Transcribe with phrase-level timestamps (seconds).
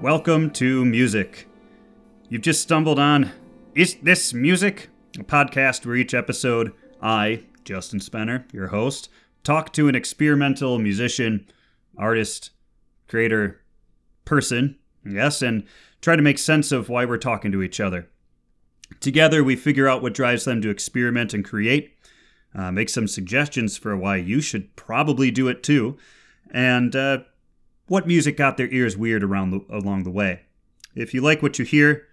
[0.00, 1.48] Welcome to Music.
[2.28, 3.30] You've just stumbled on
[3.74, 4.88] Is This Music?
[5.18, 6.72] A podcast where each episode,
[7.02, 9.10] I, Justin Spenner, your host,
[9.44, 11.46] talk to an experimental musician,
[11.96, 12.50] artist,
[13.06, 13.60] creator,
[14.24, 14.76] person,
[15.12, 15.64] yes, and
[16.00, 18.08] try to make sense of why we're talking to each other.
[19.00, 21.96] Together, we figure out what drives them to experiment and create,
[22.54, 25.96] uh, make some suggestions for why you should probably do it too,
[26.50, 27.18] and uh,
[27.86, 30.42] what music got their ears weird around the, along the way.
[30.94, 32.06] If you like what you hear,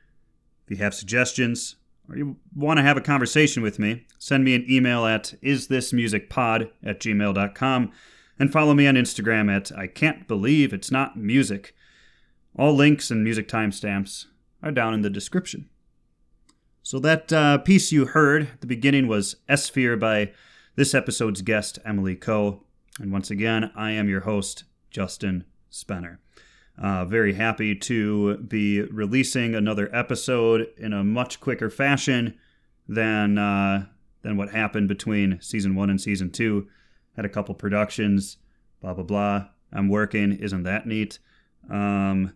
[0.66, 1.76] if you have suggestions,
[2.10, 6.70] or you want to have a conversation with me, send me an email at isthismusicpod
[6.84, 7.92] at gmail.com
[8.38, 11.75] and follow me on Instagram at I can't believe it's not music.
[12.58, 14.26] All links and music timestamps
[14.64, 15.70] are down in the description.
[16.84, 20.32] So that uh, piece you heard at the beginning was esphyr by
[20.76, 22.64] this episode's guest, Emily Koh.
[23.00, 26.20] And once again, I am your host, Justin Spenner.
[26.78, 32.38] Uh, very happy to be releasing another episode in a much quicker fashion
[32.88, 33.86] than uh,
[34.22, 36.68] than what happened between season one and season two.
[37.16, 38.38] Had a couple productions,
[38.82, 39.48] blah blah blah.
[39.72, 40.34] I'm working.
[40.34, 41.20] Isn't that neat?
[41.70, 42.34] Um,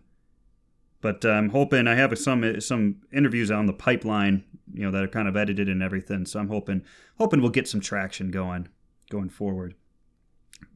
[1.00, 5.08] but I'm hoping I have some some interviews on the pipeline, you know, that are
[5.08, 6.26] kind of edited and everything.
[6.26, 6.82] So I'm hoping
[7.18, 8.68] hoping we'll get some traction going
[9.10, 9.74] going forward.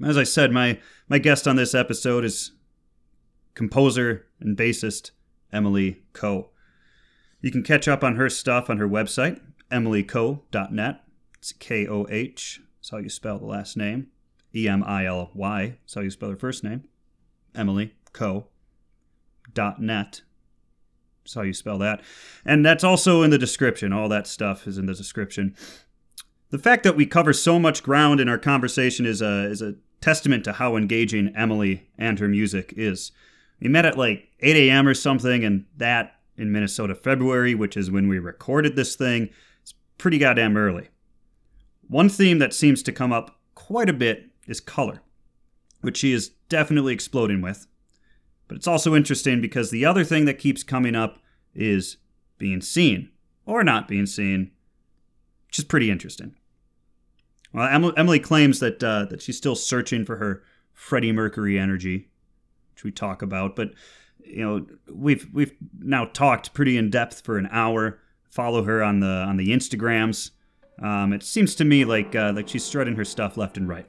[0.03, 2.53] As I said, my my guest on this episode is
[3.55, 5.11] composer and bassist
[5.53, 6.51] Emily Koh.
[7.41, 11.05] You can catch up on her stuff on her website, emilykoh.net.
[11.39, 12.61] It's K O H.
[12.79, 14.09] That's how you spell the last name.
[14.55, 15.77] E M I L Y.
[15.83, 16.85] That's how you spell her first name.
[17.55, 18.49] Emily Koh.
[19.79, 20.23] Net.
[21.23, 22.03] That's how you spell that.
[22.45, 23.93] And that's also in the description.
[23.93, 25.57] All that stuff is in the description.
[26.51, 29.77] The fact that we cover so much ground in our conversation is a, is a
[30.01, 33.11] testament to how engaging Emily and her music is.
[33.61, 34.87] We met at like 8 a.m.
[34.87, 39.31] or something, and that in Minnesota, February, which is when we recorded this thing,
[39.63, 40.89] it's pretty goddamn early.
[41.89, 45.01] One theme that seems to come up quite a bit is color,
[45.81, 47.67] which she is definitely exploding with.
[48.49, 51.19] But it's also interesting because the other thing that keeps coming up
[51.55, 51.97] is
[52.39, 53.11] being seen
[53.47, 54.51] or not being seen,
[55.47, 56.35] which is pretty interesting.
[57.53, 62.09] Well, Emily claims that uh, that she's still searching for her Freddie Mercury energy,
[62.73, 63.55] which we talk about.
[63.55, 63.73] But
[64.25, 68.01] you know, we've we've now talked pretty in depth for an hour.
[68.29, 70.33] Follow her on the on the Instagrams.
[70.83, 73.87] Um, it seems to me like uh, like she's strutting her stuff left and right.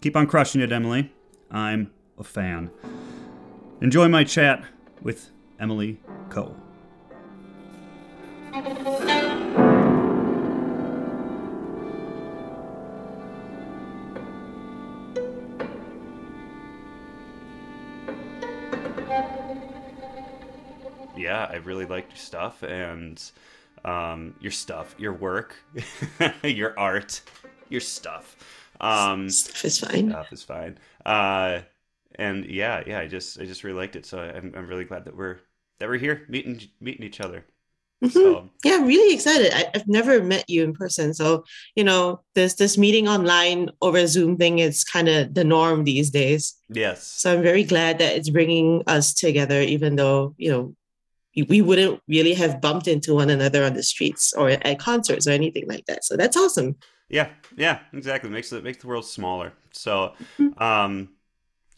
[0.00, 1.12] Keep on crushing it, Emily.
[1.50, 2.70] I'm a fan.
[3.82, 4.62] Enjoy my chat
[5.00, 5.98] with Emily
[6.28, 6.54] Koh.
[21.16, 23.22] yeah, I really liked your stuff and
[23.84, 25.56] um, your stuff, your work,
[26.42, 27.22] your art,
[27.70, 28.36] your stuff.
[28.78, 30.10] Um, stuff is fine.
[30.10, 30.78] Stuff is fine.
[31.06, 31.60] Uh,
[32.20, 34.06] and yeah, yeah, I just I just really liked it.
[34.06, 35.38] So I'm I'm really glad that we're
[35.78, 37.44] that we're here meeting meeting each other.
[38.04, 38.12] Mm-hmm.
[38.12, 39.52] So, yeah, I'm really excited.
[39.52, 41.44] I, have never met you in person, so
[41.74, 46.10] you know this this meeting online over Zoom thing is kind of the norm these
[46.10, 46.54] days.
[46.68, 47.06] Yes.
[47.06, 50.74] So I'm very glad that it's bringing us together, even though you know
[51.48, 55.30] we wouldn't really have bumped into one another on the streets or at concerts or
[55.30, 56.04] anything like that.
[56.04, 56.76] So that's awesome.
[57.08, 58.30] Yeah, yeah, exactly.
[58.30, 59.52] Makes it makes the world smaller.
[59.72, 60.62] So, mm-hmm.
[60.62, 61.10] um,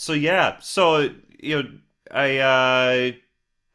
[0.02, 1.70] so yeah, so you know,
[2.10, 3.12] I uh,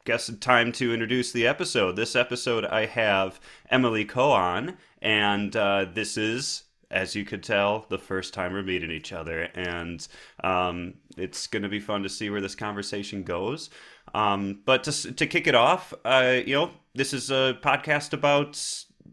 [0.04, 1.96] guess time to introduce the episode.
[1.96, 3.40] This episode, I have
[3.70, 8.62] Emily Koh on, and uh, this is as you could tell, the first time we're
[8.62, 9.42] meeting each other.
[9.54, 10.06] And
[10.42, 13.68] um, it's going to be fun to see where this conversation goes.
[14.14, 18.58] Um, but to, to kick it off, uh, you know, this is a podcast about,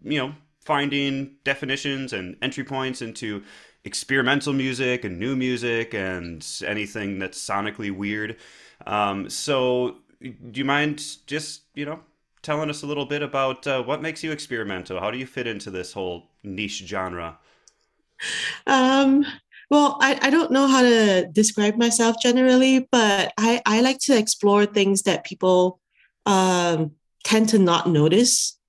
[0.04, 3.44] you know, finding definitions and entry points into
[3.86, 8.38] experimental music and new music and anything that's sonically weird.
[8.86, 12.00] Um, so, do you mind just, you know,
[12.42, 15.00] telling us a little bit about uh, what makes you experimental?
[15.00, 17.38] How do you fit into this whole niche genre?
[18.68, 19.26] Um,
[19.70, 24.18] well, I, I don't know how to describe myself generally, but I, I like to
[24.18, 25.80] explore things that people
[26.26, 26.92] um,
[27.24, 28.60] tend to not notice.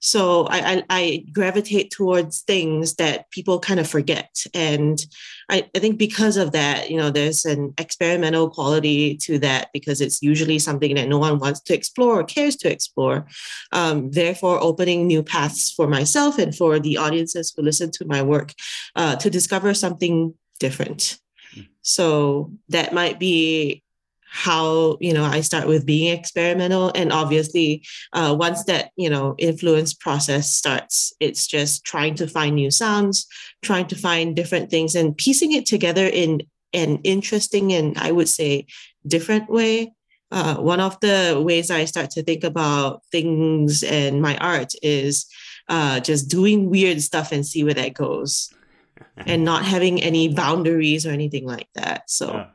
[0.00, 4.44] So I, I, I, gravitate towards things that people kind of forget.
[4.54, 5.04] And
[5.50, 10.00] I, I think because of that, you know, there's an experimental quality to that because
[10.00, 13.26] it's usually something that no one wants to explore or cares to explore.
[13.72, 18.22] Um, therefore, opening new paths for myself and for the audiences who listen to my
[18.22, 18.54] work
[18.94, 21.18] uh, to discover something different.
[21.54, 21.62] Hmm.
[21.82, 23.82] So that might be
[24.30, 26.92] how you know i start with being experimental.
[26.94, 32.56] And obviously uh, once that you know influence process starts it's just trying to find
[32.56, 33.26] new sounds
[33.62, 36.42] trying to find different things and piecing it together in
[36.74, 38.66] an interesting and i would say
[39.06, 39.92] different way.
[40.30, 45.26] Uh, one of the ways i start to think about things and my art is
[45.70, 48.52] uh, just doing weird stuff and see where that goes
[49.16, 52.08] and not having any boundaries or anything like that.
[52.10, 52.46] So yeah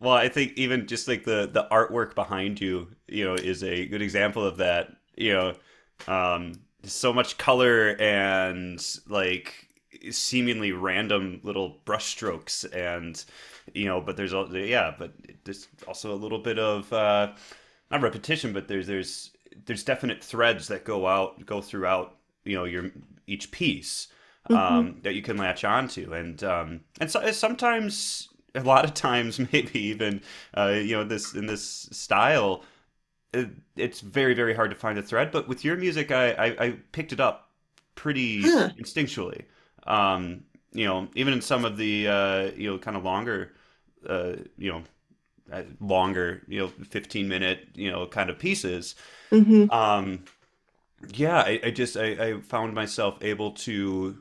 [0.00, 3.86] well, I think even just like the the artwork behind you, you know, is a
[3.86, 4.90] good example of that.
[5.16, 5.54] You know,
[6.12, 6.52] um,
[6.84, 9.68] so much color and like
[10.10, 13.24] seemingly random little brushstrokes and
[13.74, 15.12] you know but there's also yeah but
[15.44, 17.32] there's also a little bit of uh
[17.90, 19.32] not repetition but there's there's
[19.64, 22.90] there's definite threads that go out go throughout you know your
[23.26, 24.08] each piece
[24.50, 25.00] um mm-hmm.
[25.00, 29.78] that you can latch onto and um and so sometimes a lot of times, maybe
[29.78, 30.20] even
[30.56, 32.64] uh, you know this in this style,
[33.32, 35.30] it, it's very very hard to find a thread.
[35.30, 37.50] But with your music, I I, I picked it up
[37.94, 38.70] pretty huh.
[38.78, 39.44] instinctually.
[39.86, 43.52] Um, you know, even in some of the uh, you know kind of longer,
[44.08, 44.82] uh, you know,
[45.52, 48.94] uh, longer you know, fifteen minute you know kind of pieces.
[49.30, 49.70] Mm-hmm.
[49.70, 50.24] Um,
[51.12, 54.18] yeah, I, I just I, I found myself able to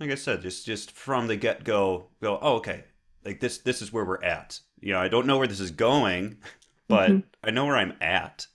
[0.00, 2.84] like I said, just just from the get go, go, oh, okay,
[3.24, 4.58] like this this is where we're at.
[4.80, 6.36] You know i don't know where this is going
[6.88, 7.26] but mm-hmm.
[7.42, 8.46] i know where i'm at.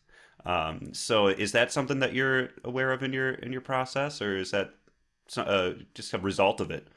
[0.46, 4.38] Um, so is that something that you're aware of in your in your process or
[4.38, 4.74] is that
[5.38, 6.88] uh, just a result of it?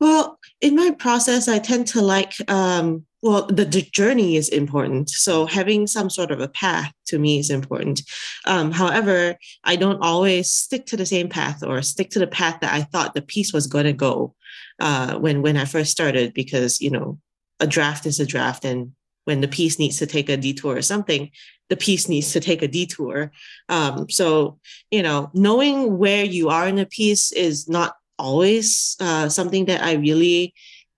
[0.00, 5.10] Well in my process i tend to like um, well the, the journey is important.
[5.10, 8.02] So having some sort of a path to me is important.
[8.46, 12.60] Um, however i don't always stick to the same path or stick to the path
[12.60, 14.34] that i thought the piece was going to go
[14.80, 17.18] uh, when when I first started because you know
[17.60, 18.92] a draft is a draft and
[19.24, 21.30] when the piece needs to take a detour or something
[21.68, 23.32] the piece needs to take a detour.
[23.68, 24.58] Um, so
[24.90, 29.82] you know knowing where you are in a piece is not always uh, something that
[29.82, 30.54] i really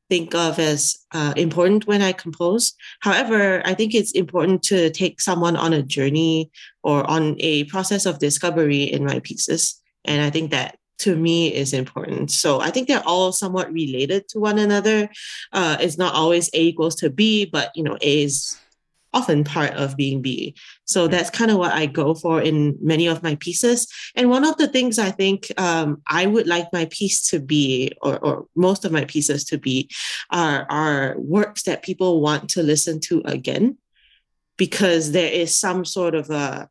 [0.09, 2.75] think of as uh, important when i compose.
[3.01, 6.51] However i think it's important to take someone on a journey
[6.83, 11.55] or on a process of discovery in my pieces and i think that to me
[11.55, 12.31] is important.
[12.31, 15.09] So I think they're all somewhat related to one another.
[15.53, 18.59] Uh, it's not always A equals to B, but you know, A is
[19.15, 20.55] often part of being B.
[20.85, 23.87] So that's kind of what I go for in many of my pieces.
[24.15, 27.93] And one of the things I think um, I would like my piece to be,
[28.03, 29.89] or, or most of my pieces to be,
[30.31, 33.79] are, are works that people want to listen to again,
[34.59, 36.69] because there is some sort of a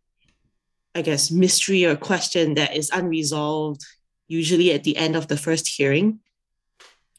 [0.96, 3.86] I guess, mystery or question that is unresolved
[4.28, 6.20] usually at the end of the first hearing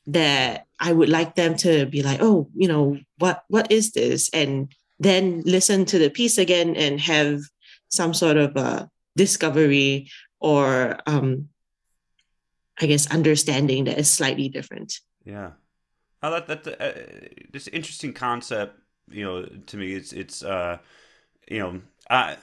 [0.06, 4.30] that I would like them to be like, oh, you know, what what is this?
[4.32, 7.40] And then listen to the piece again and have
[7.88, 10.10] some sort of a discovery
[10.40, 11.48] or um
[12.80, 15.00] I guess understanding that is slightly different.
[15.24, 15.52] Yeah.
[16.22, 18.78] Oh, that that uh, this interesting concept,
[19.10, 20.78] you know, to me, it's it's uh,
[21.48, 21.80] you know,
[22.10, 22.36] I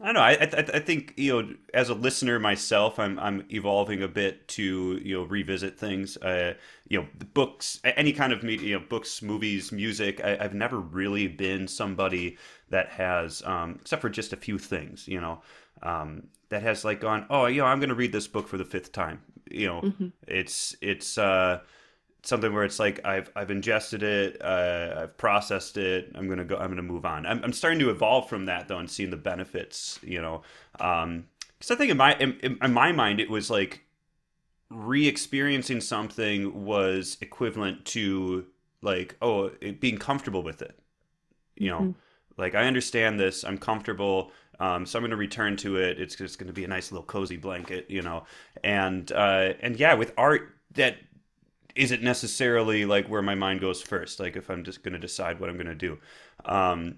[0.00, 0.20] I don't know.
[0.20, 4.46] I, I, I think you know, as a listener myself, I'm I'm evolving a bit
[4.48, 6.16] to you know revisit things.
[6.18, 6.54] Uh,
[6.88, 10.22] you know, books, any kind of media, you know, books, movies, music.
[10.22, 12.36] I, have never really been somebody
[12.68, 15.40] that has, um, except for just a few things, you know,
[15.82, 18.58] um, that has like gone, oh, you know, I'm going to read this book for
[18.58, 19.22] the fifth time.
[19.50, 20.08] You know, mm-hmm.
[20.26, 21.16] it's it's.
[21.16, 21.60] Uh,
[22.26, 26.12] something where it's like I've I've ingested it, uh, I've processed it.
[26.14, 26.56] I'm gonna go.
[26.56, 27.26] I'm gonna move on.
[27.26, 29.98] I'm, I'm starting to evolve from that though, and seeing the benefits.
[30.02, 30.42] You know,
[30.72, 31.24] because um,
[31.70, 33.82] I think in my in, in, my mind it was like
[34.70, 38.46] re-experiencing something was equivalent to
[38.82, 40.78] like oh it, being comfortable with it.
[41.56, 42.00] You know, mm-hmm.
[42.36, 43.44] like I understand this.
[43.44, 44.32] I'm comfortable.
[44.58, 46.00] Um, so I'm going to return to it.
[46.00, 48.24] It's just going to be a nice little cozy blanket, you know.
[48.64, 50.96] And uh, and yeah, with art, that
[51.76, 54.20] isn't necessarily like where my mind goes first.
[54.20, 55.98] Like if I'm just going to decide what I'm going to do.
[56.44, 56.96] Um,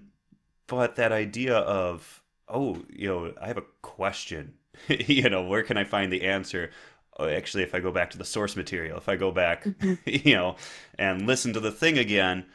[0.67, 4.53] but that idea of, oh, you know, I have a question,
[4.87, 6.71] you know, where can I find the answer?
[7.17, 9.95] Oh, actually, if I go back to the source material, if I go back, mm-hmm.
[10.05, 10.55] you know,
[10.97, 12.45] and listen to the thing again,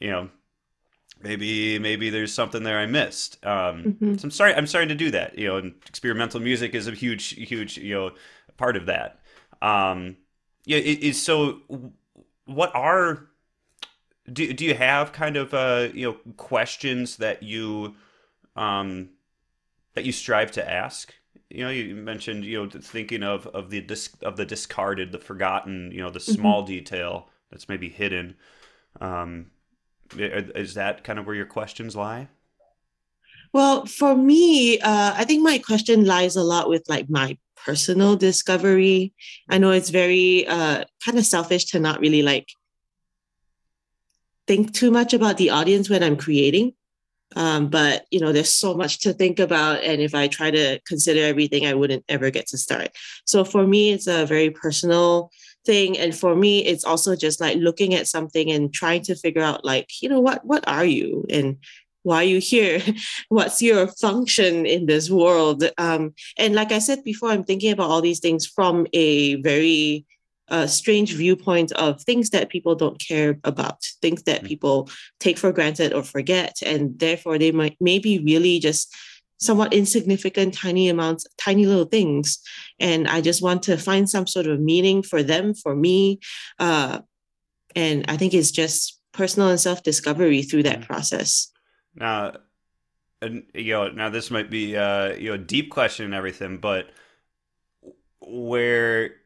[0.00, 0.30] you know,
[1.22, 3.44] maybe maybe there's something there I missed.
[3.44, 4.20] Um, Mhm.
[4.20, 5.38] So I'm sorry I'm starting to do that.
[5.38, 8.10] You know, and experimental music is a huge huge you know
[8.56, 9.20] part of that.
[9.62, 10.16] Um,
[10.64, 11.60] yeah, it is so.
[12.46, 13.28] What are
[14.32, 17.94] do do you have kind of uh you know questions that you
[18.56, 19.10] um
[19.94, 21.14] that you strive to ask?
[21.50, 25.18] You know, you mentioned you know thinking of of the dis- of the discarded, the
[25.18, 28.36] forgotten, you know, the small detail that's maybe hidden.
[29.00, 29.50] Um,
[30.16, 32.28] is that kind of where your questions lie?
[33.52, 38.16] Well, for me, uh, I think my question lies a lot with like my personal
[38.16, 39.12] discovery.
[39.48, 42.48] I know it's very uh, kind of selfish to not really like
[44.46, 46.74] think too much about the audience when I'm creating.
[47.36, 50.78] Um, but you know, there's so much to think about, and if I try to
[50.86, 52.90] consider everything, I wouldn't ever get to start.
[53.24, 55.30] So for me, it's a very personal
[55.66, 59.42] thing, and for me, it's also just like looking at something and trying to figure
[59.42, 61.56] out, like, you know, what what are you and
[62.04, 62.80] why are you here?
[63.28, 65.64] What's your function in this world?
[65.78, 70.06] Um, and like I said before, I'm thinking about all these things from a very
[70.48, 74.48] uh, strange viewpoint of things that people don't care about, things that Mm.
[74.48, 78.94] people take for granted or forget, and therefore they might maybe really just
[79.40, 82.38] somewhat insignificant, tiny amounts, tiny little things.
[82.78, 86.20] And I just want to find some sort of meaning for them, for me.
[86.58, 87.00] Uh,
[87.74, 90.86] and I think it's just personal and self discovery through that Mm.
[90.86, 91.50] process.
[91.94, 92.36] Now,
[93.22, 96.58] and you know, now this might be uh, you know a deep question and everything,
[96.58, 96.90] but
[98.20, 99.16] where,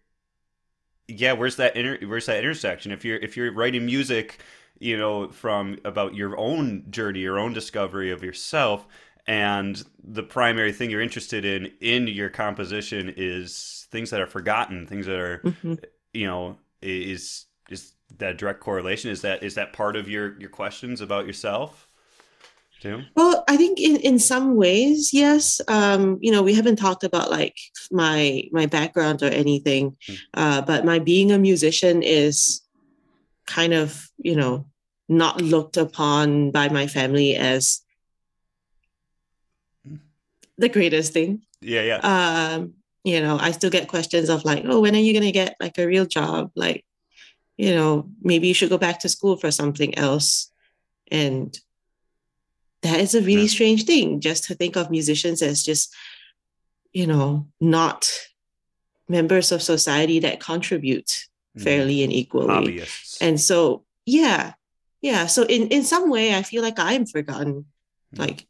[1.06, 2.92] yeah, where's that inter- where's that intersection?
[2.92, 4.40] If you're if you're writing music,
[4.78, 8.86] you know, from about your own journey, your own discovery of yourself,
[9.26, 14.86] and the primary thing you're interested in in your composition is things that are forgotten,
[14.86, 15.78] things that are, Mhm.
[16.14, 19.10] you know, is is that direct correlation?
[19.10, 21.87] Is that is that part of your your questions about yourself?
[22.80, 23.02] Too?
[23.16, 25.60] Well, I think in, in some ways, yes.
[25.66, 27.56] Um, you know, we haven't talked about like
[27.90, 30.18] my my background or anything, Mm.
[30.34, 32.62] uh, but my being a musician is
[33.46, 34.66] kind of, you know,
[35.08, 37.80] not looked upon by my family as
[40.56, 41.42] the greatest thing.
[41.60, 41.98] Yeah, yeah.
[42.02, 45.56] Um, you know, I still get questions of like, oh, when are you gonna get
[45.60, 46.50] like a real job?
[46.54, 46.84] Like,
[47.56, 50.52] you know, maybe you should go back to school for something else.
[51.10, 51.58] And
[52.82, 53.48] that is a really Yeah.
[53.56, 55.94] strange thing just to think of musicians as just
[56.92, 58.08] you know not
[59.08, 61.62] members of society that contribute Mhm.
[61.62, 62.46] fairly and equally
[62.78, 63.18] Hobbyists.
[63.20, 64.52] and so yeah
[65.02, 67.66] yeah so in in some way i feel like i'm forgotten
[68.14, 68.18] Mm.
[68.18, 68.46] like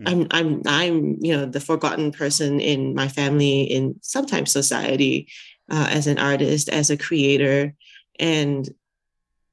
[0.00, 0.08] Mm.
[0.08, 5.28] i'm i'm i'm you know the forgotten person in my family in sometimes society
[5.70, 7.74] uh, as an artist as a creator
[8.18, 8.68] and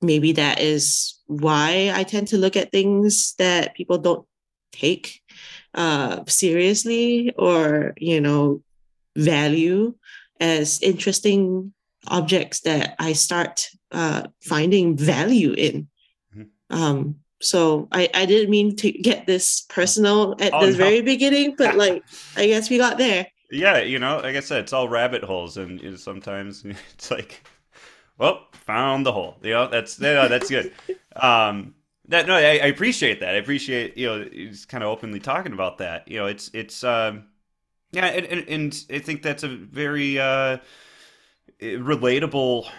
[0.02, 4.26] maybe that is why I tend to look at things that people don't
[4.72, 5.22] take
[5.74, 8.62] uh, seriously or you know
[9.16, 9.94] value
[10.40, 11.74] as interesting
[12.08, 15.88] objects that I start uh, finding value in.
[16.36, 16.48] Mhm.
[16.70, 20.78] Um, so I, I didn't mean to get this personal at Oh, the no.
[20.78, 22.04] very beginning, but like
[22.36, 23.28] I guess we got there.
[23.52, 27.12] yeah, you know, like I said, it's all rabbit holes, and you know, sometimes it's
[27.12, 27.44] like,
[28.22, 29.38] well, found the hole.
[29.42, 30.72] You know, that's no, that's good.
[31.14, 31.76] Um,
[32.08, 33.36] that no, I, I appreciate that.
[33.36, 36.08] I appreciate you know, he's kind of openly talking about that.
[36.08, 37.26] You know, it's it's um,
[37.92, 40.60] yeah, and, and and I think that's a very uh,
[41.62, 42.70] relatable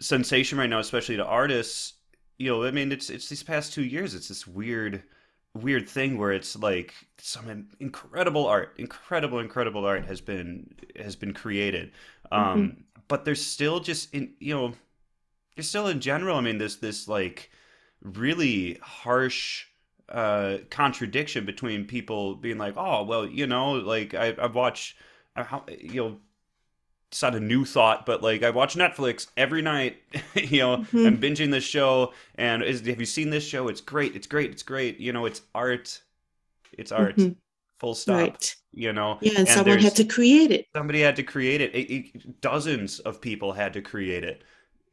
[0.00, 1.94] sensation right now, especially to artists.
[2.38, 4.16] You know, I mean, it's it's these past two years.
[4.16, 5.04] It's this weird,
[5.54, 11.32] weird thing where it's like some incredible art, incredible, incredible art has been has been
[11.32, 11.92] created,
[12.32, 14.74] um, but there's still just in you know,
[15.56, 16.36] there's still in general.
[16.36, 17.50] I mean, this this like
[18.02, 19.66] really harsh
[20.08, 24.96] uh contradiction between people being like oh well you know like i i watch
[25.36, 26.16] uh, how you know
[27.10, 29.96] it's not a new thought, but like I watch Netflix every night.
[30.34, 31.06] you know, Mhm.
[31.06, 33.68] I'm binging this show, and is, have you seen this show?
[33.68, 34.14] It's great.
[34.14, 34.50] It's great.
[34.50, 35.00] It's great.
[35.00, 36.02] You know, it's art.
[36.72, 37.16] It's art.
[37.16, 37.36] Mhm.
[37.78, 38.16] Full stop.
[38.16, 38.56] Right.
[38.72, 40.66] You know, Yeah, and, someone had to create it.
[40.74, 41.74] somebody had to create it.
[41.74, 42.40] It, it.
[42.40, 44.42] Dozens of people had to create it.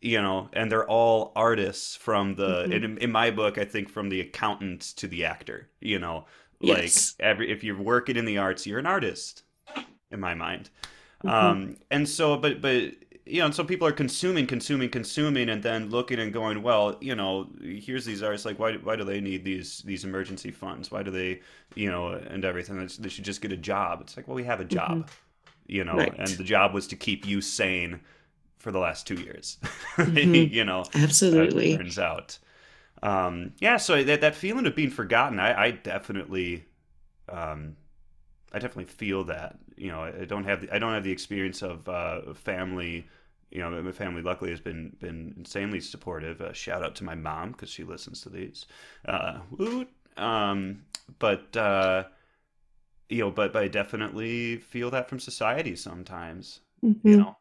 [0.01, 2.65] You know, and they're all artists from the.
[2.68, 2.84] Mhm.
[2.84, 5.70] In, in my book, I think from the accountant to the actor.
[5.82, 6.25] You know,
[6.62, 7.15] like Yes.
[7.20, 9.44] every if you're working in the arts, you're an artist.
[10.12, 10.70] In my mind.
[11.24, 11.30] Mhm.
[11.32, 12.92] Um, and so, but, but,
[13.25, 16.98] you know, and so people are consuming, consuming, consuming, and then looking and going, well,
[17.01, 20.91] you know, here's these artists, like, why, why do they need these, these emergency funds?
[20.91, 21.41] Why do they,
[21.75, 22.77] you know, and everything?
[23.00, 24.01] They should just get a job.
[24.01, 25.10] It's like, well, we have a job,
[25.67, 26.15] you know, Right.
[26.17, 28.01] and the job was to keep you sane
[28.60, 29.58] for the last two years,
[30.05, 30.51] Mhm.
[30.51, 31.72] you know, Absolutely.
[31.77, 32.39] turns out.
[33.03, 36.65] um, yeah, so that that feeling of being forgotten, I, I definitely,
[37.29, 37.75] um,
[38.53, 39.58] I definitely feel that.
[39.77, 43.08] You know, I don't have the, I don't have the experience of uh, family.
[43.51, 46.41] You know, my family luckily has been been insanely supportive.
[46.41, 48.65] Uh, shout out to my mom because she listens to these.
[49.08, 49.39] Uh,
[50.17, 50.84] um,
[51.20, 52.05] but uh,
[53.10, 56.62] you know, but, but I definitely feel that from society sometimes.
[56.84, 57.08] Mm-hmm.
[57.10, 57.38] You know,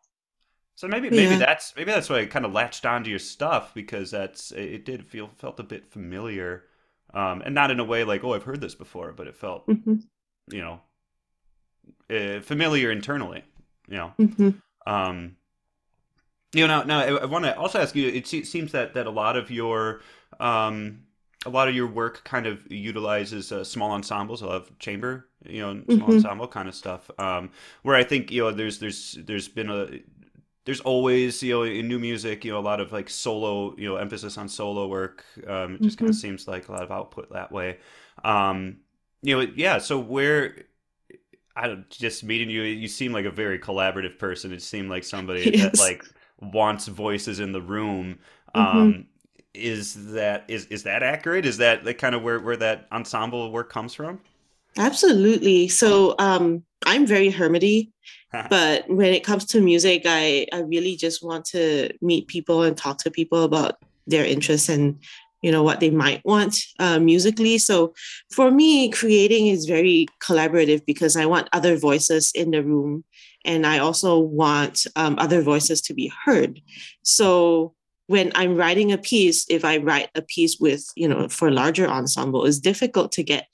[0.76, 1.38] so maybe maybe Yeah.
[1.38, 5.07] that's maybe that's why I kind of latched onto your stuff because that's it did
[5.07, 6.64] feel felt a bit familiar,
[7.14, 9.69] um, and not in a way like oh I've heard this before, but it felt
[9.69, 9.97] hmm
[10.50, 10.81] you know
[12.11, 13.45] uh, familiar internally.
[13.88, 15.37] You know, hmm um,
[16.53, 18.09] you know now now I, I want to also ask you.
[18.09, 20.00] It se- seems that that a lot of your
[20.41, 21.03] um,
[21.47, 24.43] a lot of your work kind of utilizes uh, small ensembles.
[24.43, 26.11] I love chamber, you know, small Mhm.
[26.11, 27.11] ensemble kind of stuff.
[27.19, 27.50] Um,
[27.83, 29.88] where I think you know there's there's there's been a
[30.64, 33.88] there's always you know in new music you know a lot of like solo you
[33.88, 35.25] know emphasis on solo work.
[35.47, 37.79] Um, it just kind of seems like a lot of output that way.
[38.25, 38.79] Um,
[39.23, 39.79] you know, yeah.
[39.79, 40.64] So where
[41.57, 44.53] I don't just meeting you, you seem like a very collaborative person.
[44.53, 46.05] It seemed like somebody that like
[46.41, 48.19] wants voices in the room.
[48.55, 48.61] Mhm.
[48.61, 49.07] Um,
[49.55, 51.47] is that is is that accurate?
[51.47, 54.21] Is that like kind of where where that ensemble work comes from?
[54.77, 55.69] Absolutely.
[55.69, 57.93] So um, I'm very hermity,
[58.51, 62.77] but when it comes to music, I, I really just want to meet people and
[62.77, 64.99] talk to people about their interests and
[65.45, 67.59] you know what they might want uh, musically.
[67.59, 67.93] So
[68.33, 73.05] for me, creating is very collaborative because I want other voices in the room,
[73.45, 76.63] and I also want um, other voices to be heard.
[77.03, 77.75] So
[78.07, 81.87] when I'm writing a piece, if I write a piece with you know for larger
[81.87, 83.47] ensemble, it's difficult to get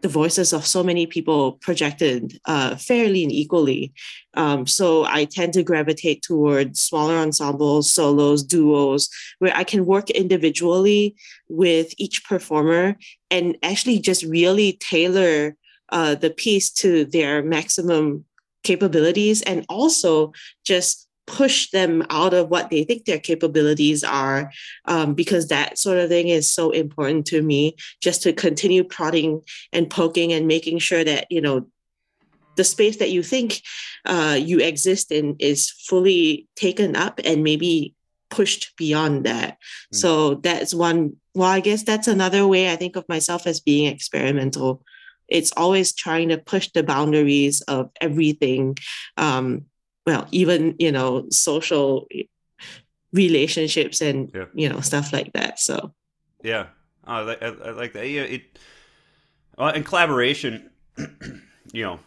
[0.00, 3.92] the voices of so many people projected uh, fairly and equally.
[4.34, 9.08] Um, so I tend to gravitate towards smaller ensembles, solos, duos,
[9.38, 11.14] where I can work individually
[11.48, 12.96] with each performer
[13.30, 15.56] and actually just really tailor
[15.90, 18.24] uh, the piece to their maximum
[18.62, 20.32] capabilities and also
[20.64, 24.52] just push them out of what they think their capabilities are
[24.84, 29.40] um, because that sort of thing is so important to me just to continue prodding
[29.72, 31.66] and poking and making sure that you know
[32.56, 33.62] the space that you think
[34.04, 37.94] uh, you exist in is fully taken up and maybe
[38.28, 39.56] pushed beyond that
[39.92, 39.96] Mm.
[39.96, 43.86] so that's one well i guess that's another way i think of myself as being
[43.92, 44.82] experimental
[45.28, 48.76] it's always trying to push the boundaries of everything
[49.16, 49.64] um,
[50.06, 52.06] well even you know social
[53.12, 54.46] relationships and Yeah.
[54.54, 55.92] you know stuff like that so
[56.42, 56.66] Yeah,
[57.06, 58.08] oh, I, like- I, I like that.
[58.08, 58.58] Yeah, it
[59.58, 60.70] uh, and collaboration.
[61.72, 62.00] you know,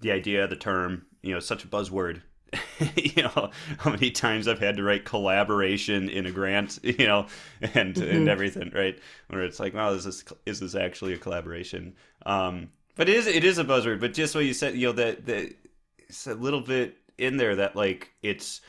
[0.00, 1.06] the idea, the term.
[1.22, 2.20] You know, such a buzzword.
[2.96, 6.80] you know how many times I've had to write collaboration in a grant.
[6.84, 7.26] You know,
[7.62, 8.28] and and Mhm.
[8.28, 8.70] everything.
[8.74, 11.94] Right, where it's like, wow, is this is this actually a collaboration?
[12.26, 14.00] Um, but it is it is a buzzword.
[14.00, 15.54] But just what you said, you know, that that
[15.98, 18.60] it's a little bit in there that like it's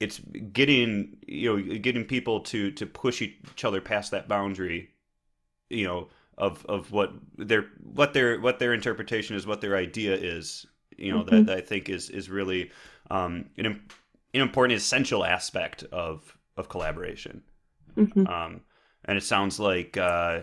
[0.00, 0.18] it's
[0.52, 4.90] getting you know getting people to to push each other past that boundary
[5.70, 10.14] you know of of what their what their what their interpretation is what their idea
[10.16, 11.24] is you know Mhm.
[11.24, 12.70] that, that i think is is really
[13.10, 17.42] um an, an important essential aspect of of collaboration
[17.96, 18.24] mhm.
[18.26, 18.60] um
[19.06, 20.40] and it sounds like uh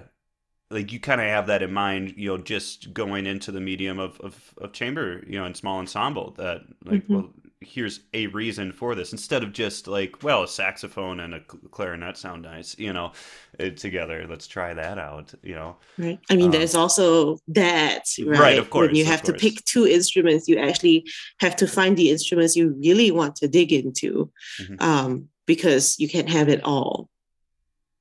[0.72, 4.00] like you kind of have that in mind you know just going into the medium
[4.00, 7.10] of of, of chamber you know and small ensemble that like Mhm.
[7.10, 11.42] well here's a reason for this instead of just like well a saxophone and a
[11.42, 13.12] clarinet sound nice you know
[13.60, 16.20] eh, together let's try that out you know Right.
[16.32, 18.40] I mean, Um, there's also that, right?
[18.40, 21.06] Right, of course, When you have to pick two instruments, you actually
[21.40, 24.82] have to find the instruments you really want to dig into Mhm.
[24.82, 27.10] um, because you can't have it all.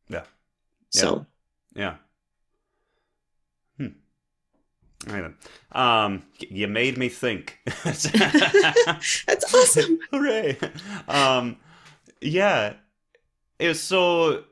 [0.08, 0.24] Yeah.
[0.90, 1.26] So,
[1.74, 1.96] yeah
[5.06, 5.34] then
[5.72, 9.98] um you made me think that's awesome.
[10.10, 10.58] Hooray!
[11.08, 11.56] Um,
[12.20, 12.74] yeah,
[13.58, 14.44] it was so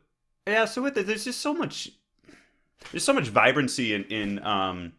[0.47, 0.65] yeah.
[0.65, 1.91] So with it, there's just so much,
[2.93, 4.93] there's so much vibrancy in in um,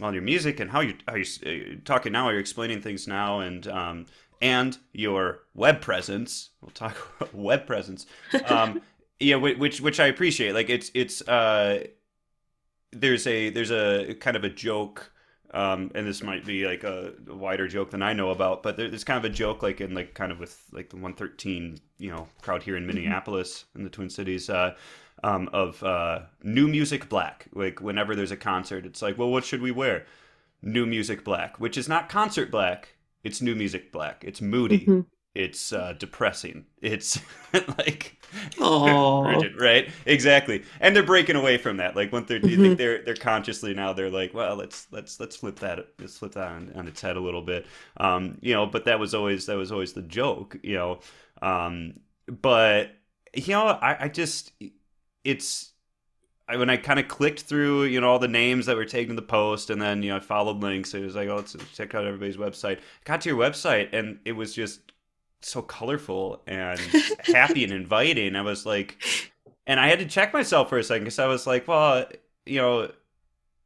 [0.00, 3.08] well, your music and how you how you're uh, talking now, how you're explaining things
[3.08, 4.06] now, and um,
[4.40, 6.50] and your web presence.
[6.60, 8.06] We'll talk about web presence.
[8.46, 8.82] Um,
[9.20, 10.54] yeah, which which I appreciate.
[10.54, 11.84] Like it's it's uh,
[12.92, 15.12] there's a there's a kind of a joke
[15.52, 18.90] um, and this might be like a wider joke than I know about, but there-
[18.90, 22.10] there's kind of a joke like in like kind of with like the 113 you
[22.10, 24.74] know crowd here in Minneapolis in the Twin Cities uh,
[25.24, 27.46] um, of uh, new music black.
[27.54, 30.04] Like whenever there's a concert, it's like, well, what should we wear?
[30.60, 32.96] New music black, which is not concert black.
[33.24, 34.24] It's new music black.
[34.26, 34.80] It's moody.
[34.86, 35.06] Mhm.
[35.34, 36.66] It's uh, depressing.
[36.82, 37.20] It's
[37.78, 38.16] like
[39.24, 39.88] urgent, right?
[40.06, 40.64] Exactly.
[40.80, 41.96] And they're breaking away from that.
[41.96, 42.76] Like when they're Mhm.
[42.76, 46.48] they're they're consciously now they're like, well, let's let's let's flip that let's flip that
[46.48, 47.66] on, on its head a little bit.
[47.98, 51.00] Um, you know, but that was always that was always the joke, you know.
[51.42, 52.90] Um, but
[53.34, 54.52] you know, I, I just
[55.24, 55.72] it's
[56.48, 59.14] I, when I kind of clicked through, you know, all the names that were taken
[59.16, 60.94] to the post, and then you know, I followed links.
[60.94, 62.80] It was like, oh, let's check out everybody's website.
[63.04, 64.87] Got to your website, and it was just
[65.40, 66.78] so colorful and
[67.24, 68.36] happy and inviting.
[68.36, 69.02] I was like,
[69.66, 72.06] and I had to check myself for a second because I was like, well,
[72.46, 72.90] you know,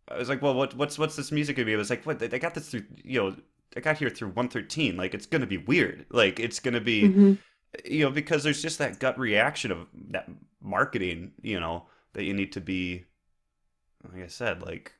[0.08, 1.74] I was like, well, what, what's what's this music gonna be?
[1.74, 2.18] I was like, what?
[2.18, 3.37] They got this through, you know,
[3.76, 4.96] I got here through 113.
[4.96, 6.04] Like, it's gonna be weird.
[6.11, 7.38] Like, it's gonna be, Mhm.
[7.85, 10.28] you know, because there's just that gut reaction of that
[10.61, 13.04] marketing, you know, that you need to be,
[14.12, 14.92] like I said, like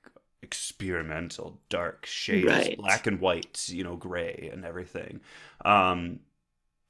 [0.43, 2.77] experimental, dark shades, Right.
[2.77, 5.21] black and white, you know, gray and everything.
[5.65, 6.21] Um,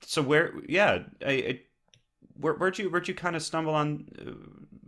[0.05, 1.61] so where, yeah, I, I
[2.35, 4.33] where, where'd you where'd you kind of stumble on, uh,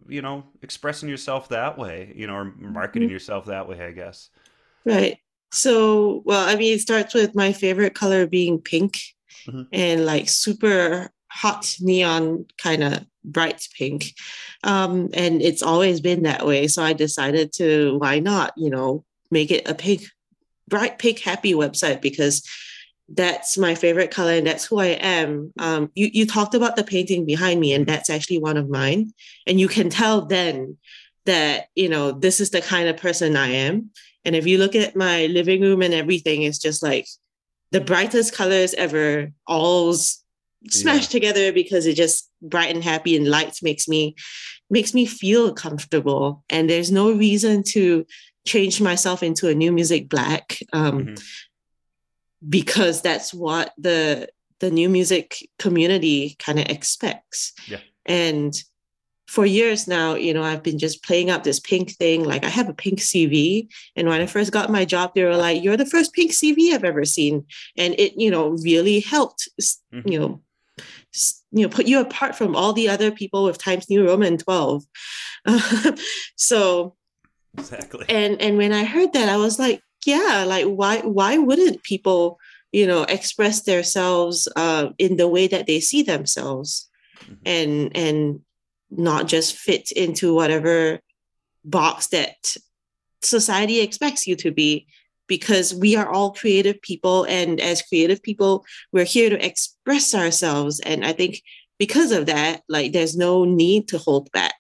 [0.08, 4.30] you know, expressing yourself that way, you know, or marketing yourself that way, I guess.
[4.84, 5.18] Right.
[5.52, 8.98] So, well, I mean, it starts with my favorite color being pink
[9.46, 9.66] Mhm.
[9.72, 14.14] and like super hot neon kind of bright pink.
[14.62, 16.68] Um, and it's always been that way.
[16.68, 20.02] So I decided to, why not, you know, make it a pink,
[20.68, 22.42] bright pink happy website because
[23.08, 25.52] that's my favorite color and that's who I am.
[25.58, 29.12] Um, you, you talked about the painting behind me, and that's actually one of mine.
[29.46, 30.78] And you can tell then
[31.26, 33.90] that, you know, this is the kind of person I am.
[34.24, 37.06] And if you look at my living room and everything, it's just like
[37.72, 39.94] the brightest colors ever, all
[40.70, 44.14] smashed together because it just bright and happy and light makes me
[44.70, 46.42] makes me feel comfortable.
[46.48, 48.06] And there's no reason to
[48.46, 50.58] change myself into a new music black.
[50.72, 51.22] Um, Mhm.
[52.48, 54.28] Because that's what the
[54.60, 57.52] the new music community kind of expects.
[57.66, 57.80] Yeah.
[58.06, 58.54] And
[59.26, 62.24] for years now, you know, I've been just playing up this pink thing.
[62.24, 63.68] Like I have a pink CV.
[63.96, 66.72] And when I first got my job, they were like, you're the first pink CV
[66.72, 67.44] I've ever seen.
[67.76, 69.48] And it, you know, really helped,
[69.92, 70.10] Mhm.
[70.12, 70.40] you know,
[71.50, 74.84] you know, put you apart from all the other people with Times New Roman 12.
[76.36, 76.96] so
[77.56, 78.04] Exactly.
[78.08, 82.38] and and when i heard that i was like yeah like why why wouldn't people
[82.72, 86.88] you know express themselves uh, in the way that they see themselves?
[87.24, 87.38] Mhm.
[87.46, 88.40] and and
[88.90, 91.00] not just fit into whatever
[91.64, 92.56] box that
[93.22, 94.86] society expects you to be
[95.26, 100.80] because we are all creative people and as creative people we're here to express ourselves.
[100.80, 101.40] And i think
[101.78, 104.56] because of that like there's no need to hold back.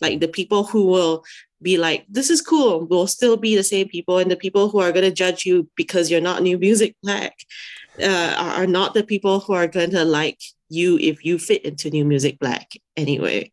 [0.00, 1.24] Like the people who will
[1.60, 4.78] be like this is cool We'll still be the same people and the people who
[4.78, 7.34] are going to judge you because you're not new music black
[8.02, 11.90] uh, are not the people who are going to like you if you fit into
[11.90, 13.50] new music black anyway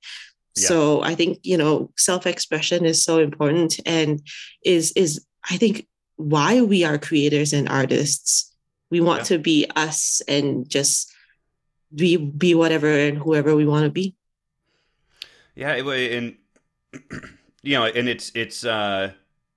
[0.58, 0.68] Yeah.
[0.68, 4.22] so i think you know self-expression is so important and
[4.64, 5.88] is is i think
[6.18, 8.52] why we are creators and artists
[8.92, 9.38] we want Yeah.
[9.38, 11.12] to be us and just
[11.94, 14.16] be be whatever and whoever we want to be
[15.56, 16.36] Yeah, and
[17.66, 19.12] you know, and it's it's uh,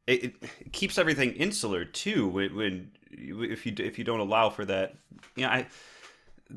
[0.06, 2.28] it, it keeps everything insular too.
[2.28, 4.94] When, when if you if you don't allow for that,
[5.36, 5.66] you know, I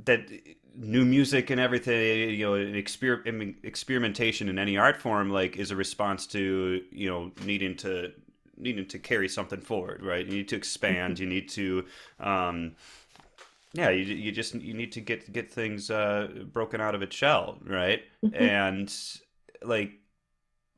[0.05, 0.29] that
[0.75, 5.29] new music and everything, you know, an exper- I mean, experimentation in any art form,
[5.29, 8.13] like, is a response to you know needing to
[8.57, 10.25] needing to carry something forward, right?
[10.25, 11.19] You need to expand.
[11.19, 11.85] You need to.
[12.19, 12.75] Um,
[13.73, 17.15] yeah, you, you just you need to get get things uh, broken out of its
[17.15, 18.03] shell, right?
[18.23, 18.41] Mhm.
[18.41, 18.93] And
[19.63, 19.93] like,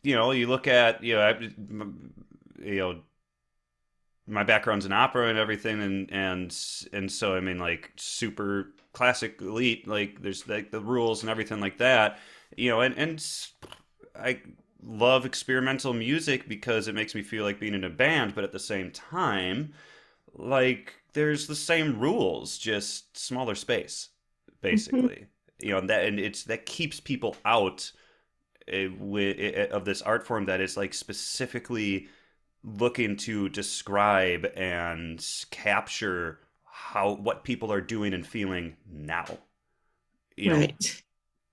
[0.03, 1.39] you know, you look at you know, I,
[2.61, 3.01] you know,
[4.27, 6.55] my background's in opera and everything, and and
[6.93, 11.59] and so I mean, like super classic elite, like there's like the rules and everything
[11.59, 12.19] like that,
[12.55, 13.25] you know, and and
[14.15, 14.41] I
[14.85, 18.51] love experimental music because it makes me feel like being in a band, but at
[18.51, 19.73] the same time,
[20.35, 24.09] like there's the same rules, just smaller space,
[24.49, 24.57] mm-hmm.
[24.61, 25.27] basically.
[25.59, 27.91] You know, and that and it's that keeps people out
[28.67, 32.07] of this art form that is like specifically
[32.63, 39.25] looking to describe and capture how what people are doing and feeling now.
[40.35, 41.03] You know, right.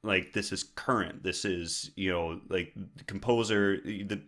[0.02, 1.22] Like this is current.
[1.22, 4.20] This is you know like the composer the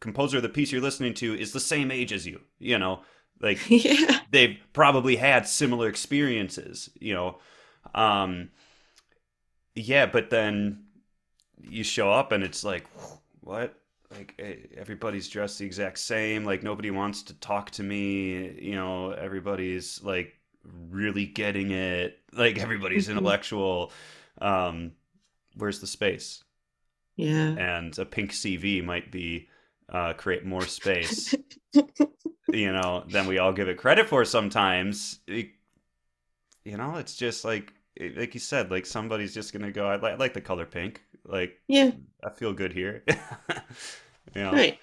[0.00, 3.00] composer of the piece you're listening to is the same age as you you know?
[3.40, 4.20] Like yeah.
[4.30, 7.38] they've probably had similar experiences you know?
[7.94, 8.50] Um
[9.74, 10.84] yeah but then
[11.62, 12.86] you show up and it's like
[13.40, 13.74] what
[14.10, 18.74] like eh, everybody's dressed the exact same like nobody wants to talk to me you
[18.74, 20.34] know everybody's like
[20.90, 22.18] really getting it.
[22.32, 23.12] Like everybody's Mhm.
[23.12, 23.92] intellectual.
[24.40, 24.92] Um,
[25.56, 26.44] where's the space?
[27.16, 27.54] Yeah.
[27.56, 29.48] And a pink CV might be
[29.88, 31.34] uh, create more space.
[32.52, 35.20] you know, than we all give it credit for sometimes.
[35.26, 35.50] It-
[36.64, 37.72] you know, it's just like
[38.16, 39.86] like you said, like somebody's just gonna go.
[39.88, 41.02] I like, I like the color pink.
[41.24, 41.92] Like Yeah.
[42.24, 43.04] I feel good here.
[43.08, 44.78] you know, Right.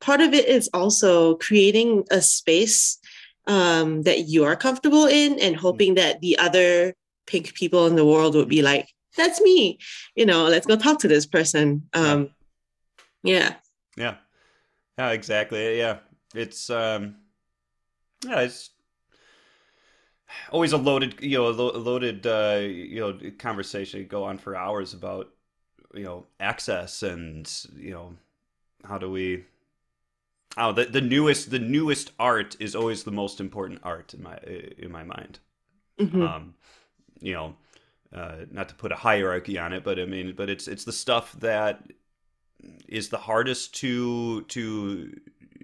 [0.00, 2.98] Part of it is also creating a space
[3.46, 6.94] um, that you are comfortable in and hoping that the other
[7.26, 9.78] pink people in the world would be like, that's me.
[10.14, 11.88] You know, let's go talk to this person.
[11.94, 12.30] Um,
[13.22, 13.54] yeah.
[13.96, 14.16] Yeah.
[14.98, 15.78] Yeah, exactly.
[15.78, 15.98] Yeah.
[16.34, 17.16] It's um
[18.24, 18.70] yeah, it's
[20.50, 24.56] always a loaded, you know, a lo- loaded uh, you know, conversation go on for
[24.56, 25.30] hours about
[25.94, 28.14] you know, access and, you know,
[28.84, 29.44] how do we
[30.58, 34.36] Oh, the the newest the newest art is always the most important art in my
[34.38, 35.38] in my mind.
[35.98, 36.26] Mhm.
[36.26, 36.54] Um,
[37.20, 37.56] you know,
[38.12, 40.92] uh, not to put a hierarchy on it, but I mean, but it's it's the
[40.92, 41.86] stuff that
[42.88, 45.12] is the hardest to to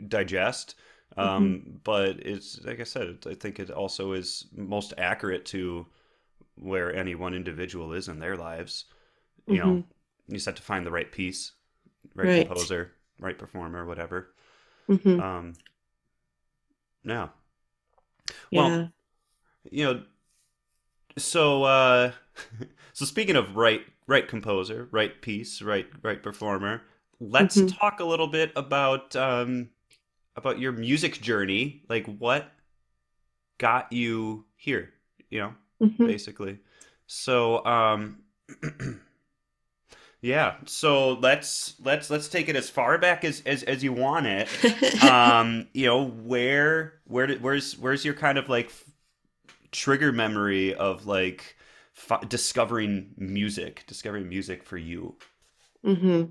[0.08, 0.74] digest.
[1.16, 5.86] Um, But it's like I said, I think it also is most accurate to
[6.56, 8.86] where any one individual is in their lives.
[9.48, 9.82] You know,
[10.28, 11.52] you just have to find the right piece,
[12.14, 12.46] right, Right.
[12.46, 14.34] composer, right performer, whatever.
[14.88, 15.20] Mhm.
[15.20, 15.54] Um,
[17.04, 17.28] yeah.
[18.50, 18.60] Yeah.
[18.68, 18.92] Well,
[19.70, 20.02] you know
[21.18, 22.12] so uh
[22.92, 26.82] so speaking of right right composer right piece right right performer
[27.20, 27.78] let's Mhm.
[27.78, 29.68] talk a little bit about um
[30.36, 32.50] about your music journey like what
[33.58, 34.92] got you here
[35.30, 36.06] you know Mhm.
[36.06, 36.58] basically
[37.06, 38.22] so um
[40.22, 44.26] yeah so let's let's let's take it as far back as as, as you want
[44.26, 44.48] it.
[45.02, 48.72] Um you know where where did where's where's your kind of like
[49.72, 51.56] trigger memory of like
[51.96, 55.16] f- discovering music discovering music for you?
[55.84, 56.24] Hmm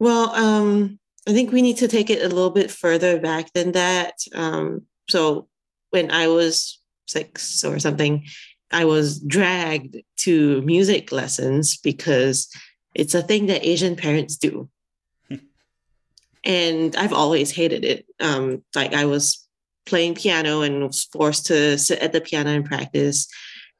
[0.00, 3.72] Well, um, I think we need to take it a little bit further back than
[3.72, 4.14] that.
[4.34, 5.48] Um, so
[5.90, 8.24] when I was six or something,
[8.72, 12.48] I was dragged to music lessons because
[12.98, 14.68] it's a thing that Asian parents do.
[16.44, 18.06] and I've always hated it.
[18.20, 19.46] Um, like I was
[19.86, 23.28] playing piano and was forced to sit at the piano and practice.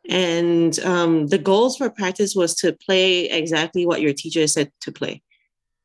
[0.08, 4.92] And um, the goals for practice was to play exactly what your teacher said to
[4.92, 5.20] play,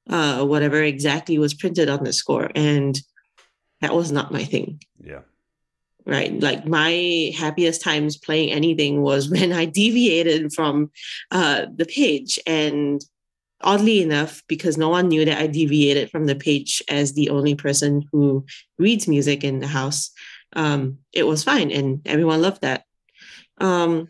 [0.10, 2.50] uh, whatever exactly was printed on the score.
[2.56, 2.98] And
[3.82, 5.22] that was not my thing, yeah
[6.06, 6.40] right?
[6.40, 10.92] Like my happiest times playing anything was when I deviated from
[11.32, 12.40] uh, the page.
[12.46, 13.04] And
[13.64, 17.56] oddly enough, because no one knew that I deviated from the page as the only
[17.56, 18.46] person who
[18.78, 20.12] reads music in the house,
[20.56, 21.72] um, it was fine.
[21.72, 22.84] And everyone loved that.
[23.60, 24.10] Um,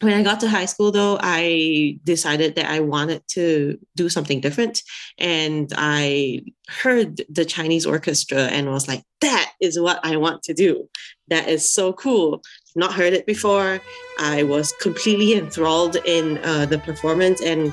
[0.00, 4.40] when I got to high school, though, I decided that I wanted to do something
[4.40, 4.82] different.
[5.16, 10.54] And I heard the Chinese orchestra and was like, that is what I want to
[10.54, 10.90] do.
[11.28, 12.42] That is so cool.
[12.74, 13.80] Not heard it before.
[14.18, 17.72] I was completely enthralled in uh, the performance and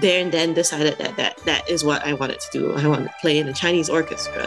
[0.00, 2.74] there and then decided that, that that is what I wanted to do.
[2.74, 4.46] I want to play in a Chinese orchestra.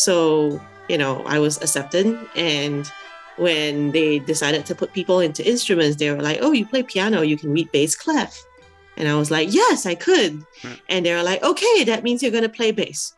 [0.00, 2.18] So, you know, I was accepted.
[2.34, 2.90] And
[3.36, 7.20] when they decided to put people into instruments, they were like, oh, you play piano,
[7.20, 8.42] you can read bass clef.
[8.96, 10.42] And I was like, yes, I could.
[10.62, 10.72] Hmm.
[10.88, 13.14] And they were like, okay, that means you're going to play bass.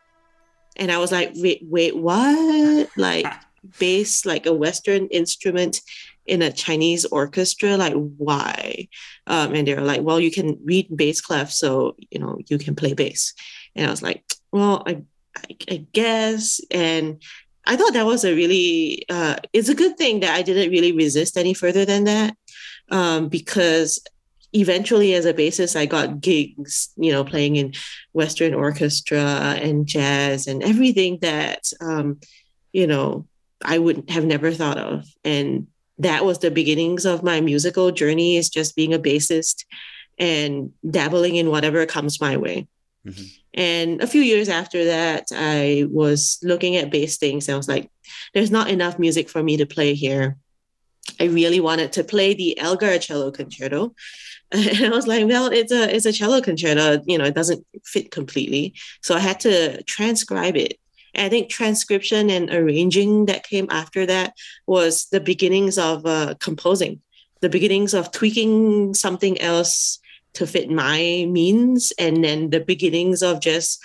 [0.77, 2.89] And I was like, wait, wait, what?
[2.97, 3.33] Like
[3.79, 5.81] bass, like a Western instrument
[6.27, 7.77] in a Chinese orchestra?
[7.77, 8.89] Like, why?
[9.29, 12.59] Um, and they were like, well, you can read bass clef, so, you know, you
[12.59, 13.35] can play bass.
[13.77, 15.03] And I was like, well, I
[15.37, 16.61] I, I guess.
[16.71, 17.23] And
[17.67, 20.93] I thought that was a really, uh, it's a good thing that I didn't really
[20.93, 22.37] resist any further than that.
[22.91, 24.01] Um, because
[24.53, 27.73] eventually, as a bassist, I got gigs, you know, playing in
[28.13, 29.23] Western orchestra
[29.61, 32.21] and jazz and everything that, um,
[32.73, 33.27] you know,
[33.65, 35.07] I would have never thought of.
[35.25, 35.69] And
[35.99, 39.65] that was the beginnings of my musical journey, is just being a bassist
[40.19, 42.67] and dabbling in whatever comes my way.
[43.07, 43.31] Mhm.
[43.55, 47.49] And a few years after that, I was looking at bass things.
[47.49, 47.91] I was like,
[48.35, 50.37] there's not enough music for me to play here.
[51.21, 53.95] I really wanted to play the Elgar cello concerto.
[54.55, 57.67] And I was like, well, it's a it's a cello concerto, you know, it doesn't
[57.87, 58.75] fit completely.
[59.01, 60.79] So I had to transcribe it.
[61.15, 64.35] And I think transcription and arranging that came after that
[64.67, 67.01] was the beginnings of uh, composing,
[67.41, 69.99] the beginnings of tweaking something else
[70.35, 73.83] to fit my means, and then the beginnings of just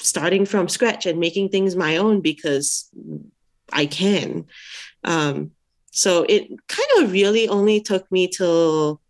[0.00, 2.88] starting from scratch and making things my own because
[3.72, 4.46] I can.
[5.04, 5.52] Um,
[5.90, 9.00] so it kind of really only took me till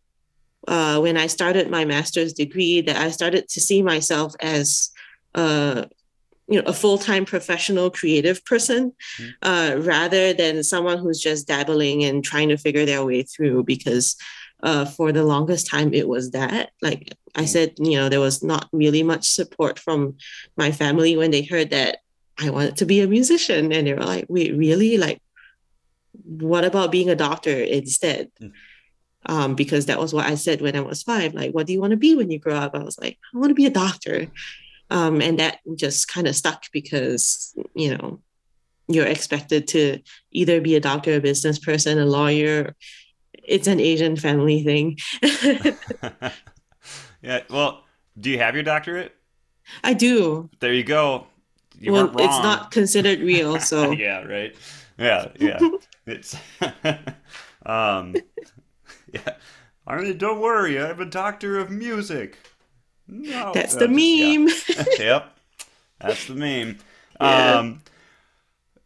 [0.67, 4.91] uh, when I started my master's degree that I started to see myself as
[5.35, 5.85] uh,
[6.49, 9.31] you know a full-time professional creative person mm-hmm.
[9.43, 14.17] uh, rather than someone who's just dabbling and trying to figure their way through because
[14.63, 16.71] uh, for the longest time it was that.
[16.83, 17.49] Like i mm.
[17.49, 20.17] said you know there was not really much support from
[20.57, 21.99] my family when they heard that
[22.41, 23.73] i wanted to be a musician.
[23.73, 24.99] And they were like wait really?
[24.99, 25.23] Like
[26.25, 28.31] what about being a doctor instead?
[28.41, 28.53] Mm.
[29.27, 31.81] um, because that was what i said when i was five like what do you
[31.81, 32.75] want to be when you grow up?
[32.75, 34.29] I was like i want to be a doctor.
[34.91, 38.21] Um, and that just kind of stuck because you know
[38.89, 40.01] you're expected to
[40.33, 42.75] either be a doctor a business person a lawyer
[43.49, 44.99] it's an Asian family thing.
[47.23, 47.41] yeah.
[47.51, 47.85] Well,
[48.19, 49.15] do you have your doctorate?
[49.83, 50.49] I do.
[50.61, 51.27] There you go.
[51.81, 54.55] You well, it's not considered real, so yeah, right.
[54.99, 55.59] Yeah, yeah.
[56.07, 56.37] it's
[57.65, 58.17] um,
[59.13, 59.35] yeah.
[59.87, 60.81] I mean, don't worry.
[60.81, 62.37] I'm a doctor of music.
[63.07, 64.49] No, that's the meme.
[64.69, 64.85] Yeah.
[64.99, 65.39] yep,
[66.01, 66.79] that's the meme.
[67.21, 67.55] Yeah.
[67.55, 67.83] Um,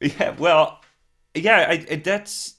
[0.01, 0.35] yeah.
[0.38, 0.81] Well,
[1.35, 1.66] yeah.
[1.68, 2.57] I, I that's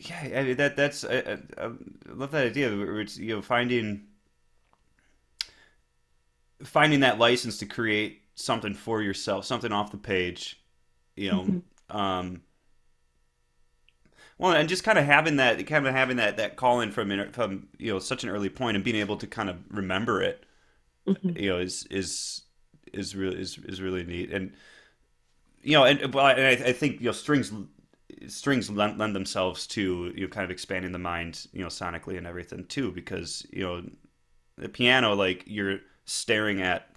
[0.00, 1.70] yeah, I mean, that that's I, I, I
[2.08, 2.70] love that idea.
[2.70, 4.04] Where it's you know finding
[6.62, 10.60] finding that license to create something for yourself, something off the page,
[11.14, 11.42] you know.
[11.42, 11.96] Mm-hmm.
[11.96, 12.42] Um,
[14.38, 17.32] well, and just kind of having that, kind of having that that call in from
[17.32, 20.44] from you know such an early point and being able to kind of remember it,
[21.06, 21.38] mm-hmm.
[21.38, 22.42] you know, is is
[22.92, 24.30] is really is is really neat.
[24.32, 24.52] And
[25.62, 27.52] you know, and well, and I, I think you know strings
[28.28, 32.16] strings lend, lend themselves to you know kind of expanding the mind you know sonically
[32.16, 33.82] and everything too because you know
[34.56, 36.90] the piano like you're staring at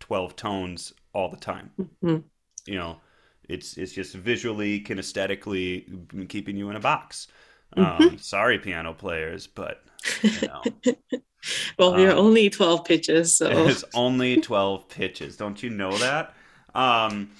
[0.00, 1.70] 12 tones all the time.
[1.80, 2.18] Mm-hmm.
[2.66, 3.00] you know
[3.48, 7.28] it's it's just visually kinesthetically keeping you in a box.
[7.76, 8.02] Mm-hmm.
[8.02, 9.82] um, sorry piano players but
[10.22, 10.62] you know.
[11.78, 15.36] Well um, you're only 12 pitches so it's only 12 pitches.
[15.36, 16.34] Don't you know that?
[16.74, 17.30] Um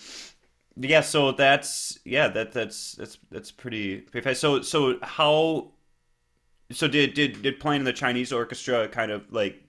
[0.80, 4.40] yeah so that's yeah that that's that's that's pretty pretty fast.
[4.40, 5.72] So so how
[6.70, 9.62] so did did did playing in the chinese orchestra kind of like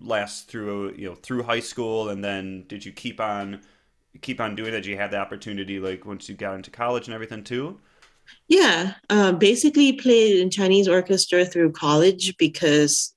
[0.00, 2.08] last through you know through high school?
[2.10, 3.62] And then did you keep on
[4.22, 4.82] keep on doing that?
[4.82, 7.78] Did you have the opportunity like once you got into college and everything too?
[8.48, 13.14] Yeah um, basically played in chinese orchestra through college because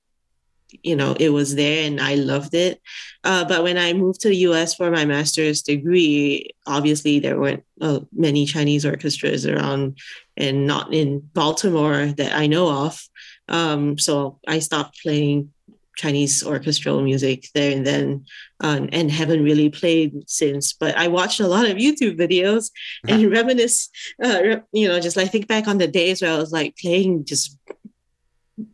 [0.82, 2.80] you know it was there and i loved it.
[3.24, 7.64] Uh, but when i moved to the us for my master's degree obviously there weren't
[7.80, 9.98] uh, many chinese orchestras around
[10.36, 13.02] and not in baltimore that i know of.
[13.48, 15.52] Um, so i stopped playing
[15.96, 18.24] chinese orchestral music there and then
[18.60, 20.72] um, and haven't really played since.
[20.72, 22.70] But i watched a lot of youtube videos
[23.06, 23.90] and reminisce
[24.24, 27.24] uh, you know just like think back on the days where i was like playing
[27.24, 27.58] just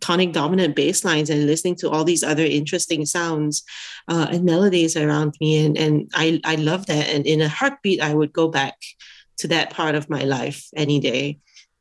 [0.01, 3.62] tonic dominant bass lines and listening to all these other interesting sounds
[4.09, 5.64] uh, and melodies around me.
[5.64, 7.09] And, and I, I love that.
[7.09, 8.77] And in a heartbeat i would go back
[9.38, 11.38] to that part of my life any day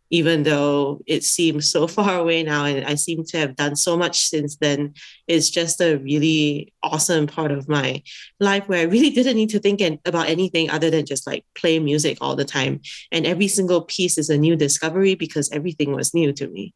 [0.09, 2.65] even though it seems so far away now.
[2.65, 4.93] And i seem to have done so much since then.
[5.27, 8.01] It's just a really awesome part of my
[8.39, 11.79] life where i really didn't need to think about anything other than just like play
[11.79, 12.81] music all the time.
[13.11, 16.73] And every single piece is a new discovery because everything was new to me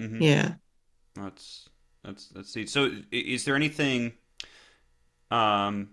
[0.00, 0.22] Mm-hmm.
[0.22, 0.54] Yeah.
[1.14, 1.68] That's
[2.04, 2.70] that's that's neat.
[2.70, 4.12] So, is there anything?
[5.30, 5.90] Um,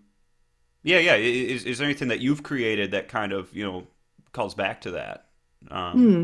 [0.83, 1.15] yeah, yeah.
[1.15, 3.87] Is is there anything that you've created that kind of you know
[4.31, 5.25] calls back to that?
[5.71, 6.23] Um, hmm.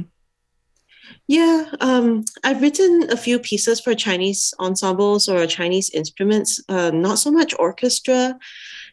[1.28, 7.18] Yeah, um, I've written a few pieces for Chinese ensembles or Chinese instruments, uh, not
[7.18, 8.38] so much orchestra.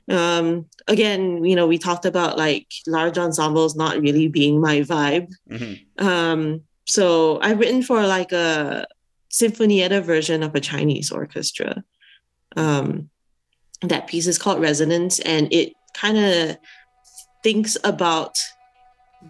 [0.08, 5.28] Um, again, you know, we talked about like large ensembles not really being my vibe.
[5.50, 6.06] Mm-hmm.
[6.06, 8.86] Um, so I've written for like a
[9.30, 11.84] sinfonietta version of a Chinese orchestra.
[12.56, 13.10] Um,
[13.82, 16.56] that piece is called resonate, and it kind of
[17.42, 18.38] thinks about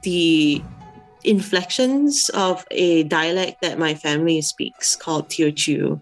[0.02, 0.62] the
[1.24, 6.00] inflections of a dialect that my family speaks called Teochew.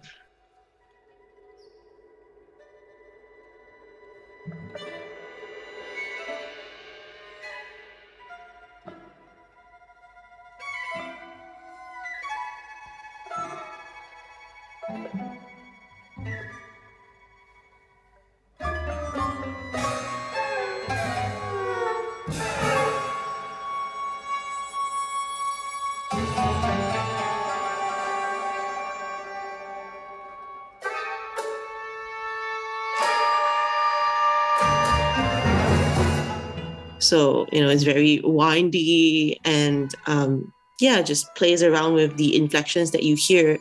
[37.05, 42.91] So, you know, it's very windy and um, yeah, just plays around with the inflections
[42.93, 43.59] that you hear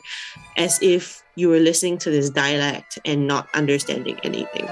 [0.56, 4.68] as if you were listening to this dialect and not understanding anything.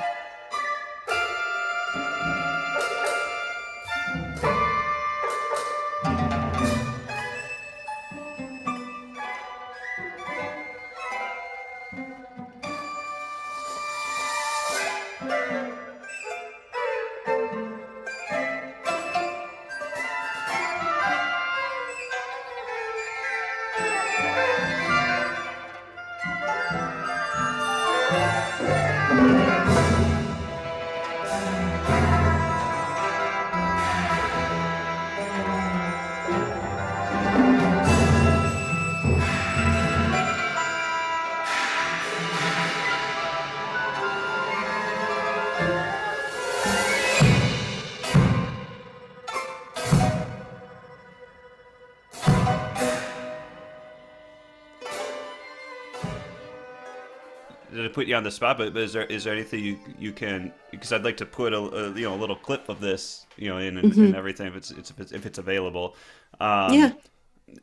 [58.02, 60.52] Put you on the spot, but, but is there is there anything you you can
[60.70, 63.48] because I'd like to put a, a you know a little clip of this you
[63.48, 64.14] know in and, Mhm.
[64.14, 65.96] everything if it's, it's if it's if it's available.
[66.40, 66.92] Um, Yeah.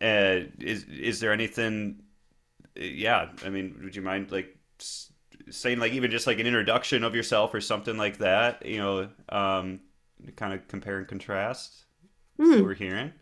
[0.01, 2.03] Uh, is is there anything?
[2.75, 4.57] Yeah, I mean, would you mind like
[5.49, 8.65] saying like even just like an introduction of yourself or something like that?
[8.65, 9.81] You know, um,
[10.35, 11.85] kind of compare and contrast
[12.37, 12.51] Hmm.
[12.53, 13.13] what we're hearing.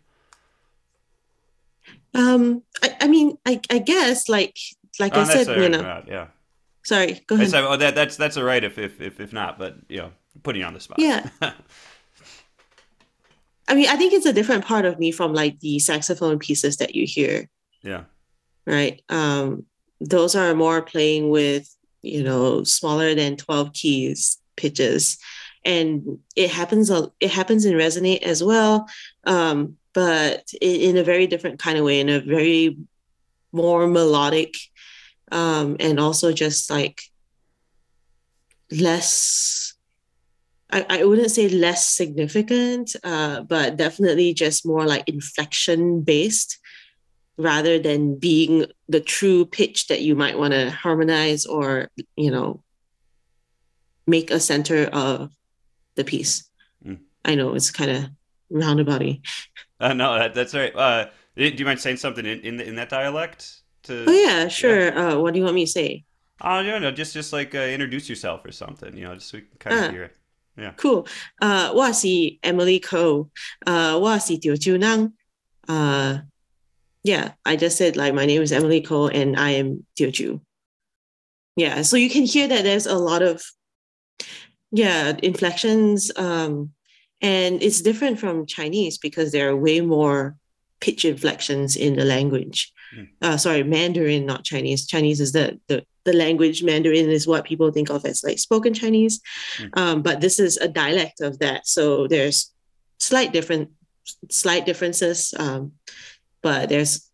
[2.14, 4.58] Um, I, I mean, I, I guess like
[4.98, 6.28] like Oh, I said, you know, not, yeah.
[6.88, 7.50] Sorry, go ahead.
[7.50, 10.10] said, oh, that that's that's all right if if if, if not, but you know,
[10.42, 10.98] putting you on the spot.
[10.98, 11.28] Yeah.
[13.68, 16.78] I mean, I think it's a different part of me from like the saxophone pieces
[16.78, 17.50] that you hear,
[17.82, 18.04] yeah.
[18.66, 19.02] right?
[19.10, 19.66] Um,
[20.00, 21.68] those are more playing with,
[22.00, 25.18] you know, smaller than 12 keys pitches.
[25.66, 28.88] And it happens it happens in resonate as well.
[29.24, 32.78] Um, but in, in a very different kind of way, in a very
[33.52, 34.54] more melodic,
[35.32, 37.02] um, and also just like
[38.70, 39.74] less
[40.70, 46.58] I, I wouldn't say less significant, uh, but definitely just more like inflection based
[47.38, 52.62] rather than being the true pitch that you might want to harmonize or, you know,
[54.06, 55.30] make a center of
[55.94, 56.48] the piece.
[56.84, 56.98] Mm.
[57.24, 58.04] I know it's kind of
[58.52, 59.20] roundabouty.
[59.80, 60.74] Uh, no, that, that's all right.
[60.74, 61.06] Uh,
[61.36, 63.62] do you mind saying something in in, in that dialect?
[63.88, 64.04] to.
[64.06, 64.86] Oh yeah, sure.
[64.86, 65.08] Yeah.
[65.08, 66.04] Uh, what do you want me to say?
[66.40, 66.92] I don't know.
[66.92, 68.96] Just just like uh, introduce yourself or something.
[68.96, 70.16] You know, just so we can kind of uh, hear it.
[70.56, 70.72] Yeah.
[70.76, 71.06] Cool.
[71.40, 72.06] Uh, 我是
[72.42, 73.28] Emily Koh.
[73.64, 75.12] Uh, 我是赵九南.
[75.66, 76.22] Uh,
[77.04, 80.40] yeah, I just said like my name is Emily Koh and I am Teochew.
[81.56, 83.42] Yeah, so you can hear that there's a lot of
[84.70, 86.70] yeah inflections, um,
[87.20, 90.36] and it's different from Chinese because there are way more
[90.80, 92.72] pitch inflections in the language.
[92.94, 93.04] Hmm.
[93.20, 94.86] Uh, sorry, Mandarin, not Chinese.
[94.86, 96.62] Chinese is the the the language.
[96.62, 99.20] Mandarin is what people think of as like spoken Chinese,
[99.58, 99.66] Hmm.
[99.74, 101.66] um, but this is a dialect of that.
[101.66, 102.52] So there's
[102.98, 103.70] slight different
[104.30, 105.72] slight differences, um,
[106.42, 107.10] but there's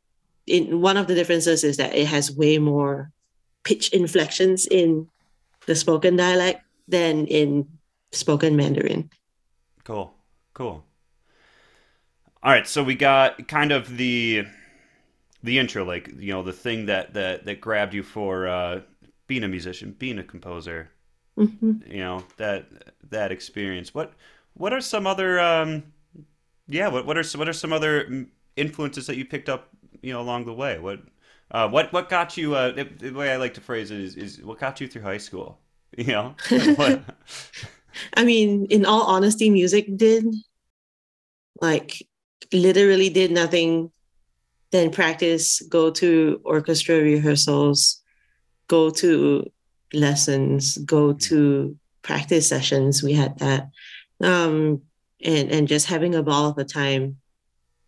[0.46, 3.10] in one of the differences is that it has way more
[3.64, 5.08] pitch inflections in
[5.66, 7.66] the spoken dialect than in
[8.12, 9.10] spoken Mandarin.
[9.84, 10.14] Cool,
[10.52, 10.84] cool.
[12.42, 14.44] All right, so we got kind of the
[15.44, 18.80] the intro, like you know, the thing that that that grabbed you for uh,
[19.26, 20.90] being a musician, being a composer.
[21.38, 21.86] Mhm.
[21.88, 22.66] You know that
[23.10, 23.94] that experience.
[23.94, 24.14] What
[24.54, 25.84] what are some other um,
[26.66, 26.88] yeah?
[26.88, 28.26] What what are some, what are some other
[28.56, 29.68] influences that you picked up
[30.02, 30.78] you know along the way?
[30.78, 31.00] What
[31.50, 32.54] uh, what what got you?
[32.54, 35.02] Uh, the, the way I like to phrase it is, is what got you through
[35.02, 35.60] high school.
[35.96, 36.34] You know,
[38.14, 40.24] I mean, in all honesty, music did
[41.60, 42.04] like
[42.52, 43.90] literally did nothing
[44.74, 48.02] then practice, go to orchestra rehearsals,
[48.68, 49.50] go to
[49.92, 53.02] lessons, go to practice sessions.
[53.02, 53.70] We had that.
[54.20, 54.82] Um,
[55.22, 57.16] and and just having a ball of the time.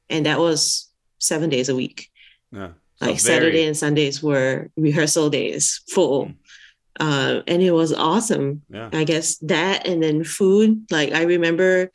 [0.08, 2.08] And that was seven days a week.
[2.52, 2.68] yeah.
[2.98, 6.26] So Like very- Saturday and Sundays were rehearsal days, full.
[6.26, 6.34] Mm.
[7.00, 8.62] uh, and it was awesome.
[8.70, 8.88] Yeah.
[8.92, 10.86] I guess that and then food.
[10.90, 11.90] Like I remember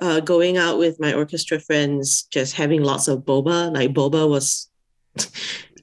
[0.00, 3.72] uh, going out with my orchestra friends, just having lots of boba.
[3.72, 4.68] Like boba was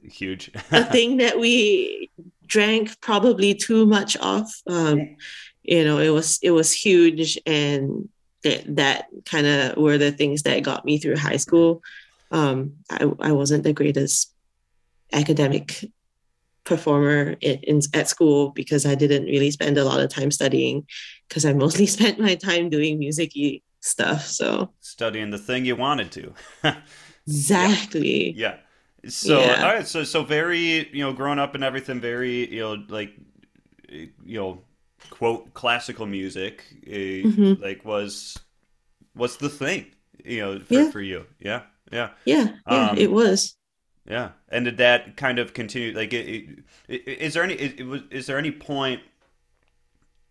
[0.04, 0.52] Huge.
[0.72, 2.10] a thing that we
[2.46, 4.50] drank probably too much of.
[4.68, 5.16] Um,
[5.64, 8.10] you know, it was it was huge, and
[8.44, 11.82] that that kind of were the things that got me through high school.
[12.32, 14.34] Um, I I wasn't the greatest
[15.14, 15.86] academic
[16.64, 20.86] performer in, in at school because I didn't really spend a lot of time studying
[21.28, 24.26] because I mostly spent my time doing musicy stuff.
[24.28, 26.34] So Studying the thing you wanted to.
[27.28, 28.32] exactly.
[28.32, 28.58] Yeah.
[29.08, 29.64] So Yeah.
[29.66, 33.14] all right, so so very you know growing up and everything very you know like
[33.90, 34.62] you know
[35.10, 36.90] quote classical music uh,
[37.28, 37.62] Mhm.
[37.62, 38.38] like was
[39.16, 39.88] was the thing
[40.24, 40.92] you know for, Yeah.
[40.92, 43.56] for you yeah yeah Yeah, yeah, Um, it was.
[44.08, 47.84] yeah and did that kind of continue like it, it, is there any it, it
[47.86, 49.02] was is there any point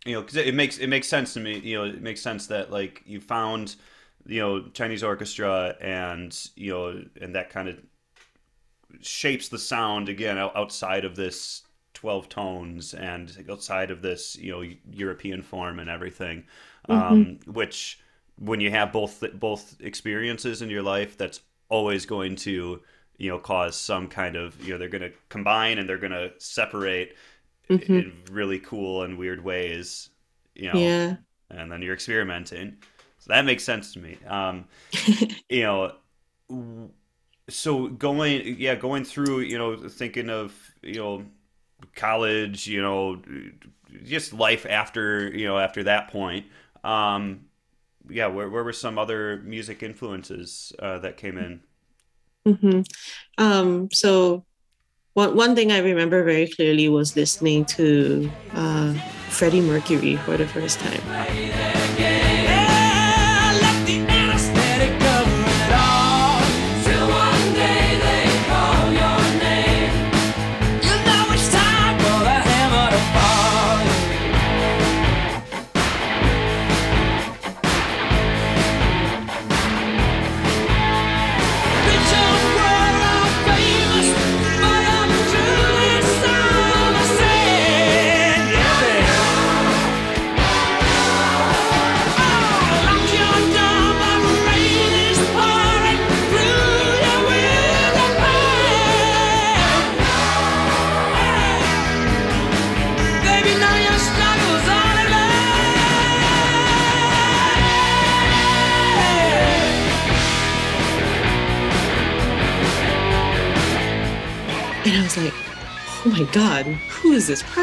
[0.05, 2.21] you know because it, it makes it makes sense to me you know it makes
[2.21, 3.77] sense that like you found
[4.27, 7.79] you know Chinese orchestra and you know and that kind of
[9.01, 11.63] shapes the sound again outside of this
[11.95, 16.45] 12 tones and outside of this you know European form and everything
[16.89, 18.01] um, which
[18.39, 22.81] when you have both both experiences in your life that's always going to
[23.19, 26.11] you know cause some kind of you know they're going to combine and they're going
[26.11, 27.15] to separate
[27.71, 27.99] Mhm.
[27.99, 30.11] in really cool and weird ways
[30.55, 31.17] you know Yeah.
[31.51, 32.77] and then you're experimenting
[33.19, 34.67] so that makes sense to me um
[35.49, 35.93] you know
[37.49, 41.25] so going yeah going through you know thinking of you know
[41.97, 43.21] college you know
[44.05, 46.47] just life after you know after that point
[46.85, 47.41] um
[48.09, 51.61] yeah where, where were some other music influences uh, that came in
[52.47, 52.81] hmm
[53.39, 54.45] Um, so
[55.21, 58.95] one one thing I remember very clearly was listening to uh,
[59.29, 61.80] Freddie Mercury for the first time.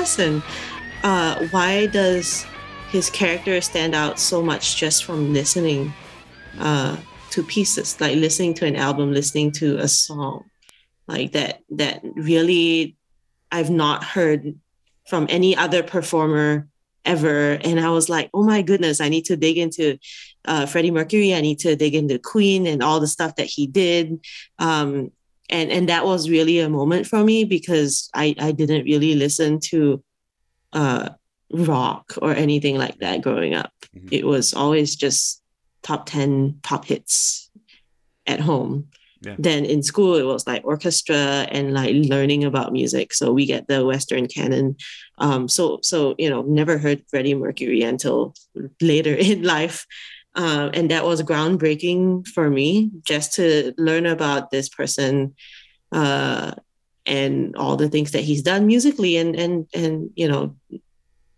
[0.08, 0.42] Person?
[1.04, 2.46] Uh, why does
[2.90, 5.94] his character stand out so much just from listening
[6.60, 6.96] uh,
[7.32, 10.46] to pieces, like listening to an album, listening to a song,
[11.10, 12.96] like that, that really
[13.52, 14.56] I've not heard
[15.10, 16.70] from any other performer
[17.04, 17.60] ever.
[17.62, 19.98] And I was like, oh my goodness, I need to dig into
[20.46, 21.34] uh, Freddie Mercury.
[21.34, 24.20] I need to dig into Queen and all the stuff that he did.
[24.58, 25.12] Um,
[25.50, 29.60] and and that was really a moment for me because I I didn't really listen
[29.72, 30.04] to
[30.74, 31.10] uh
[31.52, 33.72] rock or anything like that growing up.
[33.96, 34.10] Mhm.
[34.12, 35.42] It was always just
[35.82, 37.50] top 10 pop hits
[38.26, 38.88] at home.
[39.22, 39.36] Yeah.
[39.40, 43.14] Then in school it was like orchestra and like learning about music.
[43.14, 44.76] So we get the Western canon.
[45.18, 48.34] Um so so you know never heard Freddie Mercury until
[48.82, 49.86] later in life.
[50.36, 55.36] Um, and that was groundbreaking for me just to learn about this person
[55.92, 56.52] uh,
[57.06, 60.56] and all the things that he's done musically and and and you know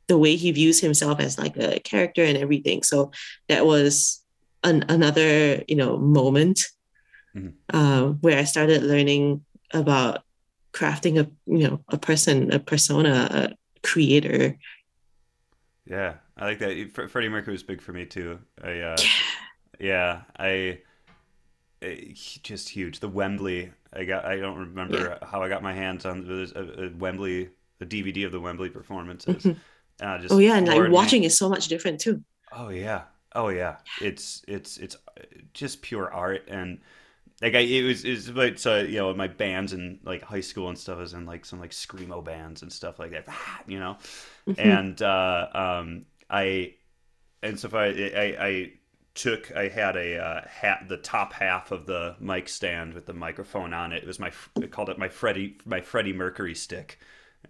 [0.08, 2.82] the way he views himself as like a character and everything.
[2.84, 3.12] So
[3.48, 4.24] that was
[4.64, 6.66] an, another you know moment
[7.36, 7.54] Mhm.
[7.72, 10.24] uh, where i started learning about
[10.74, 14.58] crafting a you know a person a persona a creator.
[15.86, 18.98] Yeah i like that Fre- freddie mercury was big for me too i uh
[19.80, 20.80] yeah i
[21.82, 21.96] eh,
[22.44, 26.26] just huge the wembley i got i don't remember how i got my hands on
[26.26, 29.58] the a, a wembley the dvd of the wembley performances Mhm.
[30.02, 30.96] uh, just oh yeah and like floored me.
[30.96, 33.04] watching is so much different too Oh yeah.
[33.36, 33.78] Oh yeah.
[34.02, 35.22] It's it's it's uh,
[35.54, 36.80] just pure art and
[37.42, 40.70] like I it was it's like so you know my bands in like high school
[40.70, 43.28] and stuff was in like some like screamo bands and stuff like that
[43.68, 43.98] you know
[44.48, 44.56] Mhm.
[44.58, 46.74] and uh um I
[47.42, 48.72] and so I I, I
[49.16, 53.14] took I had a uh, hat the top half of the mic stand with the
[53.14, 57.00] microphone on it it was my I called it my Freddie my Freddie Mercury stick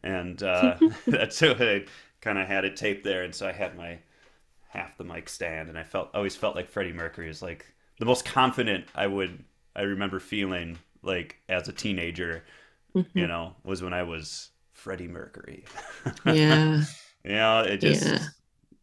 [0.03, 0.75] and uh,
[1.07, 1.85] that's what I
[2.21, 3.99] kind of had it taped there, and so I had my
[4.69, 7.65] half the mic stand, and I felt always felt like Freddie Mercury is like
[7.99, 9.43] the most confident I would
[9.75, 12.43] I remember feeling like as a teenager,
[13.13, 15.65] you know, was when I was Freddie Mercury.
[16.25, 16.83] Yeah.
[17.23, 18.27] you know, it just Yeah.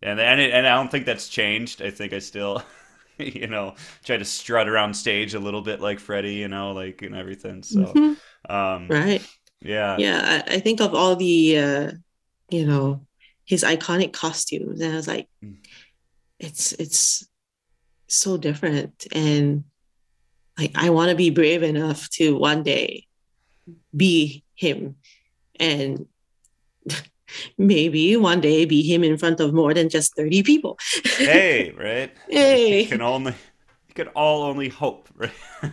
[0.03, 1.83] And and it, and I don't think that's changed.
[1.83, 2.63] I think I still.
[3.19, 7.01] You know, try to strut around stage a little bit like Freddie, you know, like
[7.01, 7.63] and everything.
[7.63, 8.17] So, Mhm.
[8.51, 9.27] um, Right.
[9.63, 10.43] yeah, Yeah.
[10.47, 11.93] I, I think of all the, uh,
[12.51, 13.07] you know,
[13.47, 15.57] his iconic costumes, and I was like, Mm.
[16.39, 17.27] it's it's
[18.09, 19.65] so different, and
[20.59, 23.07] like I want to be brave enough to one day
[23.97, 24.97] be him,
[25.59, 26.05] and
[27.59, 30.79] maybe one day be him in front of more than just 30 people.
[31.17, 32.13] hey, right?
[32.29, 32.83] Hey.
[32.83, 33.33] You can only,
[33.89, 35.33] you can all only hope, right?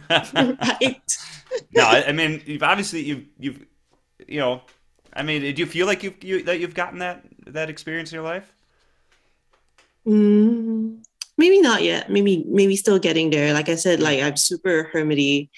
[0.09, 1.01] right.
[1.75, 3.65] no, I, mean, you've obviously you've you've,
[4.27, 4.61] you know,
[5.13, 8.15] I mean, do you feel like you've you, that you've gotten that that experience in
[8.15, 8.51] your life?
[10.07, 11.03] Mm,
[11.37, 12.09] maybe not yet.
[12.09, 13.53] Maybe maybe still getting there.
[13.53, 15.49] Like I said, like I'm super hermity.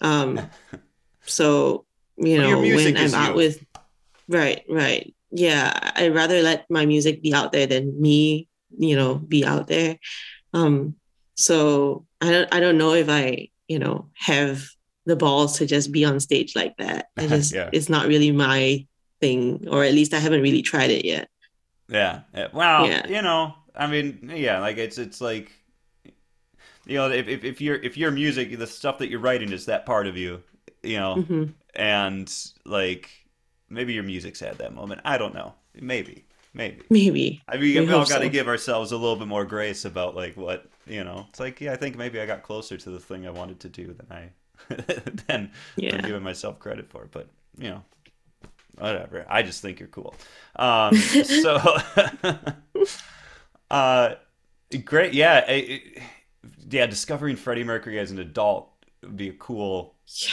[0.00, 0.40] Um
[1.24, 1.84] so
[2.16, 3.36] you Well, know when I'm is out you.
[3.36, 3.64] with
[4.28, 5.14] right, right.
[5.32, 9.66] Yeah, I'd rather let my music be out there than me, you know, be out
[9.66, 9.98] there.
[10.52, 10.96] Um
[11.36, 14.64] so I don't I don't know if I, you know, have
[15.06, 17.06] the balls to just be on stage like that.
[17.16, 17.70] I just Yeah.
[17.72, 18.86] it's not really my
[19.20, 21.28] thing, or at least I haven't really tried it yet.
[21.88, 22.22] Yeah.
[22.52, 23.06] Well, Yeah.
[23.08, 25.52] you know, I mean, yeah, like it's it's like,
[26.86, 29.66] you know, if, if if your if your music, the stuff that you're writing is
[29.66, 30.42] that part of you,
[30.82, 32.32] you know, hmm and
[32.64, 33.10] like
[33.72, 35.00] maybe your music's had that moment.
[35.04, 35.54] I don't know.
[35.74, 36.24] Maybe.
[36.54, 36.82] Maybe.
[36.90, 37.42] Maybe.
[37.48, 38.28] I mean, We we all got to so.
[38.28, 41.26] give ourselves a little bit more grace about like what you know.
[41.30, 43.68] It's like, yeah, I think maybe I got closer to the thing I wanted to
[43.70, 44.30] do than I
[45.28, 45.96] than Yeah.
[45.96, 47.08] I'm giving myself credit for.
[47.10, 47.82] But you know,
[48.76, 49.24] whatever.
[49.28, 50.14] I just think you're cool.
[50.56, 51.56] Um, so,
[53.70, 54.14] uh,
[54.84, 55.14] great.
[55.14, 55.82] Yeah, I- I-
[56.68, 56.86] yeah.
[56.86, 58.68] Discovering Freddie Mercury as an adult
[59.02, 59.94] would be a cool.
[60.06, 60.30] Yeah.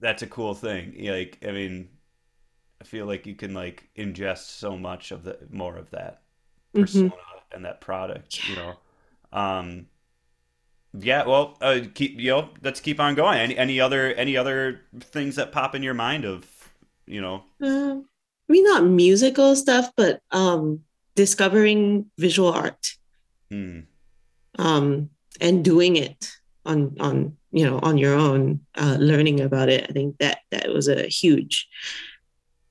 [0.00, 0.94] That's a cool thing.
[0.98, 1.88] Like, I mean,
[2.88, 6.22] feel like you can like ingest so much of the more of that
[6.74, 6.82] Mhm.
[6.82, 7.12] persona
[7.52, 8.48] and that product.
[8.48, 8.74] You know.
[9.32, 9.86] Um,
[10.98, 11.26] yeah.
[11.26, 12.50] Well, uh, keep you know.
[12.62, 13.38] Let's keep on going.
[13.38, 16.46] Any any other any other things that pop in your mind of
[17.06, 18.08] you know Um,
[18.48, 20.84] I mean, not musical stuff, but um,
[21.14, 22.96] discovering visual art
[23.50, 23.80] Hmm.
[24.58, 25.10] um,
[25.40, 26.32] and doing it
[26.64, 29.84] on on you know on your own, uh, learning about it.
[29.88, 31.68] I think that that was a huge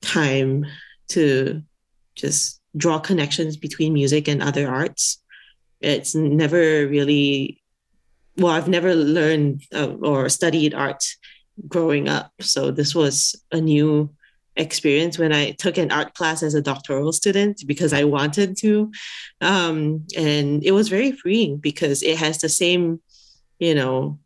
[0.00, 0.66] time
[1.08, 1.62] to
[2.14, 5.22] just draw connections between music and other arts.
[5.80, 7.62] It's never really
[8.36, 8.52] well.
[8.52, 11.04] I've never learned uh, or studied art
[11.66, 14.10] growing up, so this was a new
[14.56, 18.90] experience when I took an art class as a doctoral student because I wanted to.
[19.40, 23.00] Um, and it was very freeing because it has the same,
[23.60, 24.18] you know,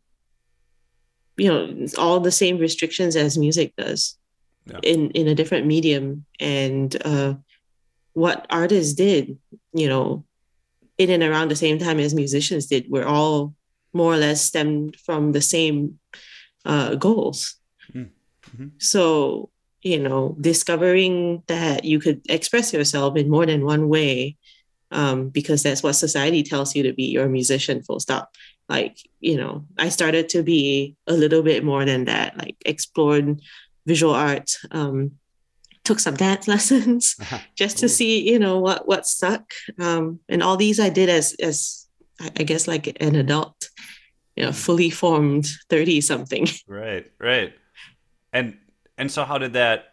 [1.37, 4.17] you know, all the same restrictions as music does
[4.65, 4.79] Yeah.
[4.81, 6.25] in, in a different medium.
[6.39, 7.35] And uh,
[8.13, 9.37] what artists did,
[9.73, 10.23] you know,
[10.97, 13.53] in and around the same time as musicians did, were all
[13.93, 15.99] more or less stemmed from the same
[16.65, 17.55] uh, goals.
[17.93, 18.09] Mm.
[18.55, 18.71] Mhm.
[18.77, 19.49] So,
[19.81, 24.37] you know, discovering that you could express yourself in more than one way,
[24.91, 27.05] um, because that's what society tells you to be.
[27.05, 28.31] You're a musician, full stop.
[28.69, 33.41] Like, you know, I started to be a little bit more than that, like explored
[33.85, 35.13] visual art, um,
[35.83, 37.15] took some dance lessons
[37.55, 39.51] just to see, you know, what what stuck.
[39.79, 41.87] Um, and all these I did as as
[42.19, 43.69] I guess like an adult,
[44.35, 46.47] you know, fully formed 30 something.
[46.67, 47.53] Right, right.
[48.31, 48.57] And
[48.97, 49.85] and so how did that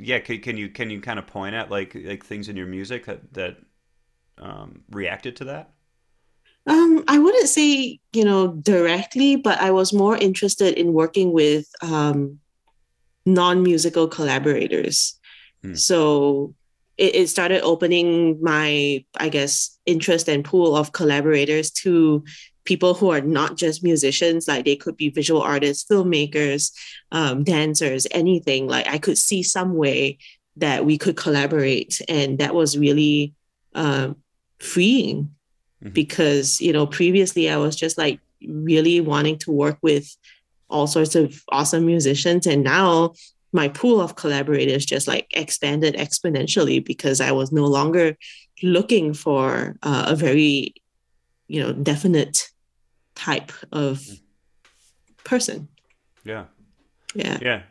[0.00, 2.66] yeah, can, can you can you kind of point at like like things in your
[2.66, 3.56] music that that
[4.38, 5.72] um reacted to that?
[6.68, 11.66] Um, I wouldn't say, you know, directly, but I was more interested in working with
[11.80, 12.38] um,
[13.24, 15.18] non-musical collaborators.
[15.62, 15.74] Hmm.
[15.74, 16.54] So
[16.98, 22.22] it, it started opening my, I guess, interest and pool of collaborators to
[22.64, 26.70] people who are not just musicians, like they could be visual artists, filmmakers,
[27.12, 28.66] um, dancers, anything.
[28.68, 30.18] Like I could see some way
[30.56, 32.02] that we could collaborate.
[32.08, 33.32] And that was really
[33.74, 34.16] um,
[34.58, 35.30] freeing
[35.84, 35.92] Mhm.
[35.94, 40.16] because, you know, previously I was just like really wanting to work with
[40.68, 42.46] all sorts of awesome musicians.
[42.46, 43.14] And now
[43.52, 48.16] my pool of collaborators just like expanded exponentially because I was no longer
[48.62, 50.74] looking for uh, a very,
[51.46, 52.50] you know, definite
[53.14, 54.06] type of
[55.24, 55.68] person.
[56.24, 56.44] Yeah.
[57.14, 57.38] Yeah.
[57.40, 57.62] Yeah.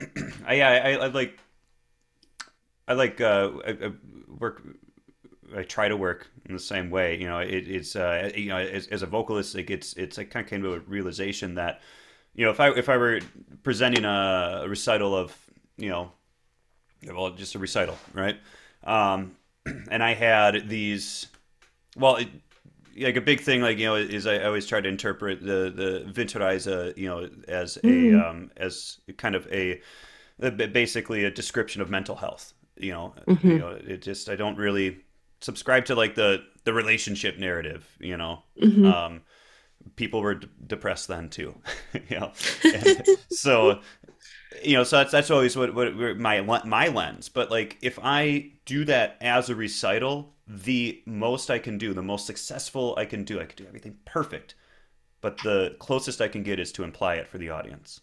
[0.46, 1.38] I, yeah, I, I like,
[2.88, 3.92] I like uh, I, I
[4.28, 4.62] work.
[5.56, 7.18] I try to work in the same way.
[7.18, 10.24] You know, it, it's uh, you know, as, as a vocalist, like it's it's I
[10.24, 11.80] kind of came to a realization that,
[12.34, 13.20] you know, if I if I were
[13.62, 15.36] presenting a, recital of,
[15.76, 16.12] you know,
[17.06, 18.38] well, just a recital, right?
[18.84, 19.36] Um,
[19.90, 21.26] and I had these,
[21.96, 22.28] well, it,
[22.98, 26.12] like a big thing, like you know, is I always try to interpret the the
[26.14, 28.28] Winterreise, you know, as a Mm.
[28.30, 29.80] um, as kind of a
[30.40, 32.54] basically a description of mental health.
[32.78, 33.52] You know, Mhm.
[33.52, 34.98] you know, it just I don't really
[35.40, 37.86] subscribe to like the the relationship narrative.
[38.00, 38.92] You know, Mhm.
[38.92, 39.22] um,
[39.96, 41.54] people were d- depressed then too.
[42.08, 42.32] you know,
[43.30, 43.80] so
[44.64, 47.28] you know, so that's that's always what what my my lens.
[47.28, 52.02] But like, if I do that as a recital, the most I can do, the
[52.02, 54.54] most successful I can do, I can do everything perfect.
[55.20, 58.00] But the closest I can get is to imply it for the audience.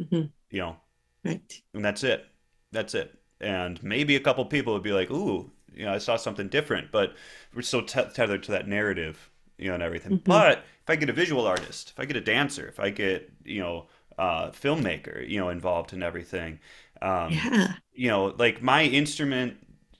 [0.00, 0.30] Mhm.
[0.50, 0.76] You know,
[1.24, 1.62] Right.
[1.74, 2.24] and that's it.
[2.72, 3.14] That's it.
[3.40, 6.92] And maybe a couple people would be like, "Ooh, you know, I saw something different,"
[6.92, 7.14] but
[7.54, 10.16] we're so te- tethered to that narrative, you know, and everything.
[10.16, 10.22] Mhm.
[10.26, 13.30] But if I get a visual artist, if I get a dancer, if I get,
[13.44, 16.60] you know, uh, filmmaker, you know, involved in everything,
[17.02, 17.78] um, Yeah.
[17.94, 19.56] you know, like my instrument,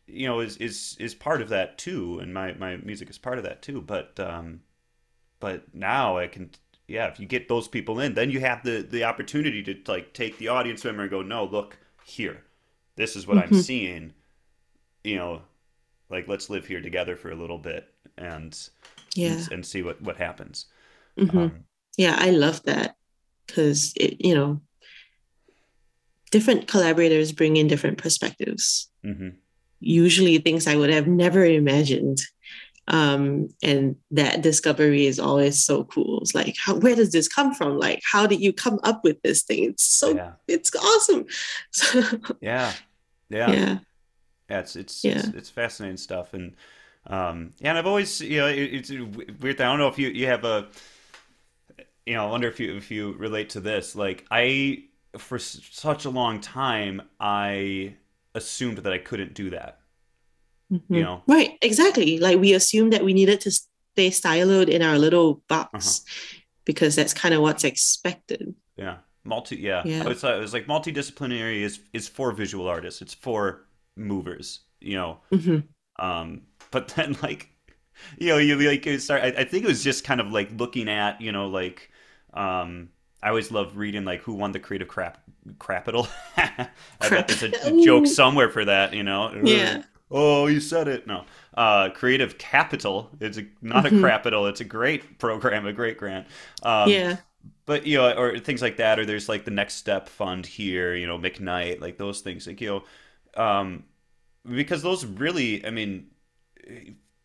[0.06, 3.38] you know, is is is part of that too, and my my music is part
[3.38, 3.80] of that too.
[3.82, 4.62] But um,
[5.40, 6.50] but now I can,
[6.88, 10.12] yeah, if you get those people in, then you have the the opportunity to like
[10.14, 12.44] take the audience member and go, no, look here,
[12.96, 13.54] this is what I'm Mhm.
[13.54, 14.14] seeing,
[15.04, 15.42] you know,
[16.10, 18.56] like let's live here together for a little bit and
[19.14, 19.32] Yeah.
[19.32, 20.66] and, and see what what happens.
[21.18, 21.36] Mhm.
[21.36, 21.64] Um,
[21.96, 22.96] Yeah, I love that
[23.46, 24.60] because it, you know,
[26.30, 28.90] different collaborators bring in different perspectives.
[29.04, 29.36] mhm.
[29.80, 32.20] Usually things I would have never imagined.
[32.88, 36.20] Um, and that discovery is always so cool.
[36.22, 37.78] It's like, how, where does this come from?
[37.78, 39.64] Like, how did you come up with this thing?
[39.64, 41.26] It's so, yeah, it's awesome.
[41.72, 42.02] So,
[42.40, 42.72] yeah,
[43.28, 43.52] yeah.
[43.52, 43.78] yeah.
[44.50, 45.18] Yeah, it's it's, Yeah.
[45.18, 46.54] it's it's fascinating stuff, and
[47.06, 49.60] um, yeah, and I've always you know it, it's weird.
[49.60, 50.68] I don't know if you you have a
[52.06, 53.94] you know I wonder if you if you relate to this.
[53.94, 54.84] Like I
[55.16, 57.94] for s- such a long time I
[58.34, 59.80] assumed that I couldn't do that.
[60.70, 61.00] You Mhm.
[61.02, 62.18] know, Right, exactly.
[62.18, 66.40] Like we assumed that we needed to stay siloed in our little box Uh-huh.
[66.64, 68.54] because that's kind of what's expected.
[68.76, 69.56] yeah, multi.
[69.56, 70.04] Yeah, Yeah.
[70.04, 73.02] I was it was like multidisciplinary is is for visual artists.
[73.02, 73.66] It's for
[73.98, 74.60] movers.
[74.80, 75.64] You know, Mhm.
[75.98, 77.50] Um, but then like,
[78.18, 79.22] you know, you like start.
[79.22, 81.90] I, I think it was just kind of like looking at, you know, like,
[82.34, 82.90] um,
[83.22, 85.18] I always love reading like who won the creative crap
[85.60, 86.06] capital.
[86.36, 86.68] I
[87.00, 89.32] bet there's a, a joke somewhere for that, you know.
[89.42, 89.82] Yeah.
[90.10, 91.06] Oh, you said it.
[91.06, 91.24] No.
[91.54, 93.10] Uh, Creative Capital.
[93.20, 94.00] It's a, not a Mhm.
[94.00, 94.46] capital.
[94.46, 96.26] It's a great program, a great grant.
[96.62, 97.16] Um, yeah.
[97.66, 100.94] but you know, or things like that, or there's like the Next Step Fund here,
[100.94, 102.84] you know, McKnight, like those things, like you know,
[103.38, 103.84] um,
[104.44, 106.08] because those really, I mean,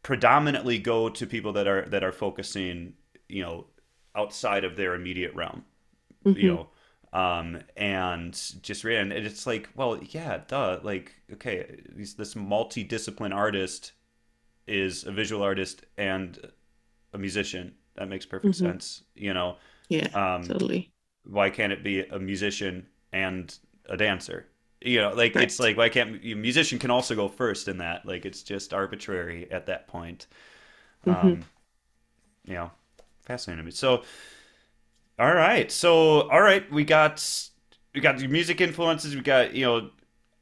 [0.03, 2.93] predominantly go to people that are that are focusing,
[3.29, 3.67] you know,
[4.15, 5.63] outside of their immediate realm,
[6.33, 6.47] you Mhm.
[6.47, 6.69] know,
[7.19, 13.33] um, and just read, and it's like, well, yeah, duh, like, okay, these, this multidiscipline
[13.35, 13.93] artist
[14.67, 16.39] is a visual artist and
[17.13, 17.75] a musician.
[17.95, 18.55] That makes perfect Mhm.
[18.55, 19.57] sense, you know
[19.89, 20.09] Yeah.
[20.13, 20.91] um, totally.
[21.25, 23.57] why can't it be a musician and
[23.89, 24.47] a dancer
[24.83, 28.05] you know like it's like why can't a musician can also go first in that
[28.05, 30.27] like it's just arbitrary at that point
[31.05, 31.35] Mhm.
[31.35, 31.45] um
[32.45, 32.71] you know
[33.25, 34.03] fascinating so
[35.19, 37.23] all right so all right we got
[37.93, 39.89] we got the music influences we got you know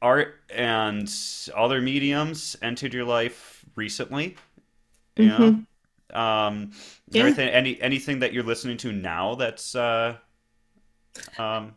[0.00, 1.12] art and
[1.54, 4.36] other mediums entered your life recently
[5.18, 5.66] you know Mhm.
[6.14, 6.72] um
[7.10, 7.36] Yeah.
[7.38, 10.16] any anything that you're listening to now that's uh
[11.38, 11.74] um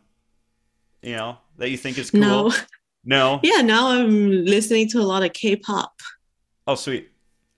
[1.02, 2.52] you know that you think is cool No.
[3.04, 5.92] no Yeah, now I'm listening to a lot of K-pop.
[6.66, 7.10] oh sweet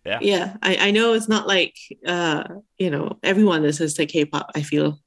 [0.06, 1.76] yeah Yeah, I, I know it's not like
[2.06, 2.44] uh,
[2.78, 4.98] you know, everyone listens to K-pop, I feel.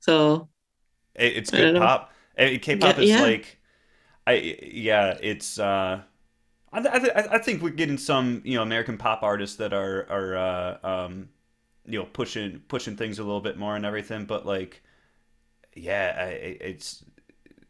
[0.00, 0.48] So
[1.14, 1.80] It- it's good know.
[1.80, 3.22] pop Eh, k-pop Yeah, is yeah.
[3.22, 3.58] like
[4.26, 4.32] i
[4.72, 6.00] yeah it's uh
[6.72, 9.72] I, th- I, th- I think we're getting some you know american pop artists that
[9.72, 11.28] are are uh um
[11.86, 14.82] you know pushing pushing things a little bit more and everything but like
[15.76, 17.04] yeah I- it's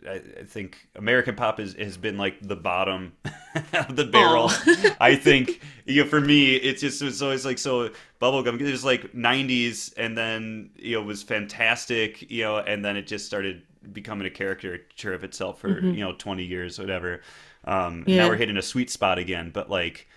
[0.06, 3.12] I, I think American pop is, has been like the bottom
[3.74, 4.50] of the barrel.
[4.50, 4.96] Aw.
[5.00, 7.90] I think you know, for me, it's just it's always like so
[8.20, 8.60] bubblegum.
[8.60, 12.96] It was like '90s, and then you know it was fantastic, you know, and then
[12.96, 15.94] it just started becoming a caricature of itself for Mhm.
[15.94, 17.20] you know 20 years, whatever.
[17.64, 18.16] Um, Yeah.
[18.16, 20.08] Now we're hitting a sweet spot again, but like.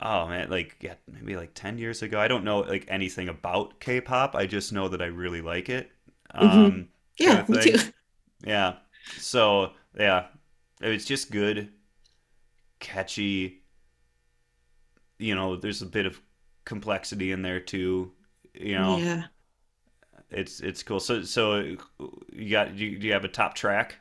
[0.00, 2.20] Oh man, like yeah, maybe like ten years ago.
[2.20, 4.36] I don't know like anything about K-pop.
[4.36, 5.90] I just know that I really like it.
[6.30, 7.76] Um, yeah, me too.
[8.44, 8.74] yeah.
[9.16, 10.26] So yeah,
[10.80, 11.70] it's just good,
[12.80, 13.62] catchy.
[15.18, 16.20] You know, there's a bit of
[16.64, 18.12] complexity in there too.
[18.54, 19.24] You know, Yeah.
[20.30, 21.00] it's it's cool.
[21.00, 21.76] So so
[22.32, 23.96] you got do you, do you have a top track?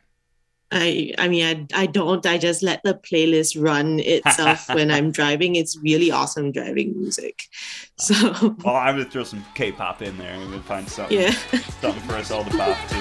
[0.70, 5.12] I I mean I I don't I just let the playlist run itself when I'm
[5.12, 5.55] driving.
[5.55, 7.43] It's really awesome driving music.
[7.97, 8.14] So
[8.64, 11.32] Well, I'm gonna throw some K-pop in there and we'll find something yeah.
[11.82, 12.95] something for us all to pop to.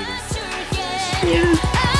[1.26, 1.92] Yeah.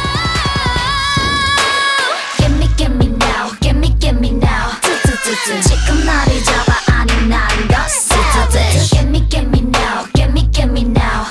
[5.64, 11.26] 지금 나를 잡아 아니 난 너스타들 Gimme gimme now gimme gimme now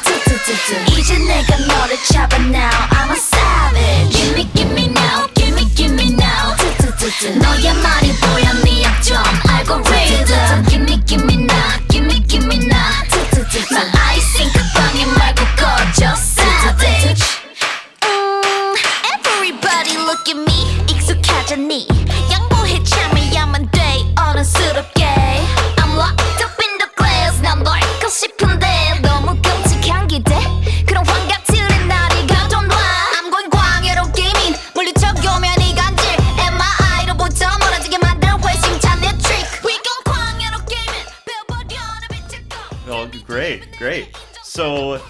[0.88, 6.56] 이제 내가 너를 잡아 now I'm a savage Gimme gimme now gimme gimme now
[7.38, 12.90] 너의 말이 보여 네 약점 알고리즘 Gimme gimme now gimme gimme now
[13.70, 17.24] 난 아이싱 그 방에 말고 꺼져 savage
[18.04, 18.74] 음,
[19.14, 21.86] Everybody look at me 익숙하잖니
[44.55, 45.01] So,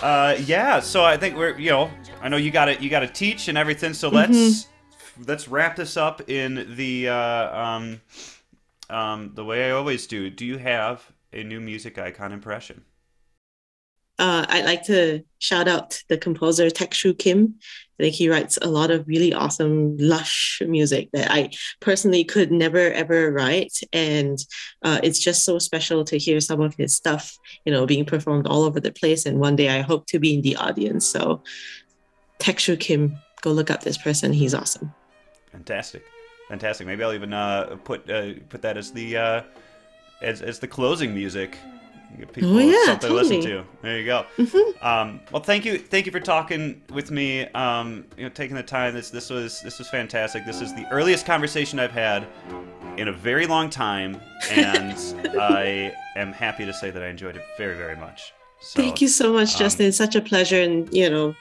[0.00, 0.80] uh, yeah.
[0.80, 3.48] So I think we're you know I know you got to you got to teach
[3.48, 3.94] and everything.
[3.94, 4.68] So let's
[5.26, 8.02] let's wrap this up in the uh, um,
[8.90, 10.28] um, the way I always do.
[10.28, 12.84] Do you have a new music icon impression?
[14.18, 17.56] Uh, I'd like to shout out the composer Texu Kim.
[17.98, 21.50] I think he writes a lot of really awesome, lush music that I
[21.80, 24.38] personally could never ever write, and
[24.82, 28.46] uh, it's just so special to hear some of his stuff, you know, being performed
[28.46, 29.24] all over the place.
[29.24, 31.06] And one day I hope to be in the audience.
[31.06, 31.42] So,
[32.38, 34.32] Texu Kim, go look up this person.
[34.32, 34.94] He's awesome.
[35.52, 36.04] Fantastic,
[36.48, 36.86] fantastic.
[36.86, 39.42] Maybe I'll even uh, put uh, put that as the uh,
[40.20, 41.58] as as the closing music.
[42.18, 43.62] Give people Oh, yeah, something to listen totally.
[43.62, 43.64] to.
[43.82, 44.26] There you go.
[44.82, 47.46] Um, well, thank you, thank you for talking with me.
[47.48, 48.94] Um, you know, taking the time.
[48.94, 50.44] This this was this was fantastic.
[50.46, 52.26] This is the earliest conversation I've had
[52.96, 54.96] in a very long time, and
[55.40, 58.32] I am happy to say that I enjoyed it very very much.
[58.60, 59.86] So, Thank you so much, um, Justin.
[59.86, 60.60] It's such a pleasure.
[60.60, 61.34] And, you know,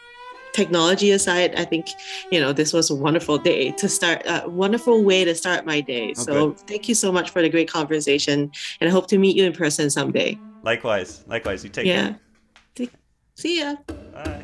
[0.54, 1.88] technology aside, I think,
[2.30, 5.80] you know, this was a wonderful day to start, a wonderful way to start my
[5.82, 6.14] day.
[6.18, 8.52] Oh, So thank you so much for the great conversation.
[8.82, 10.38] And I hope to meet you in person someday.
[10.66, 11.64] Likewise, likewise.
[11.64, 12.16] You take Yeah.
[12.76, 12.88] care.
[13.36, 13.76] See ya.
[14.14, 14.44] Bye.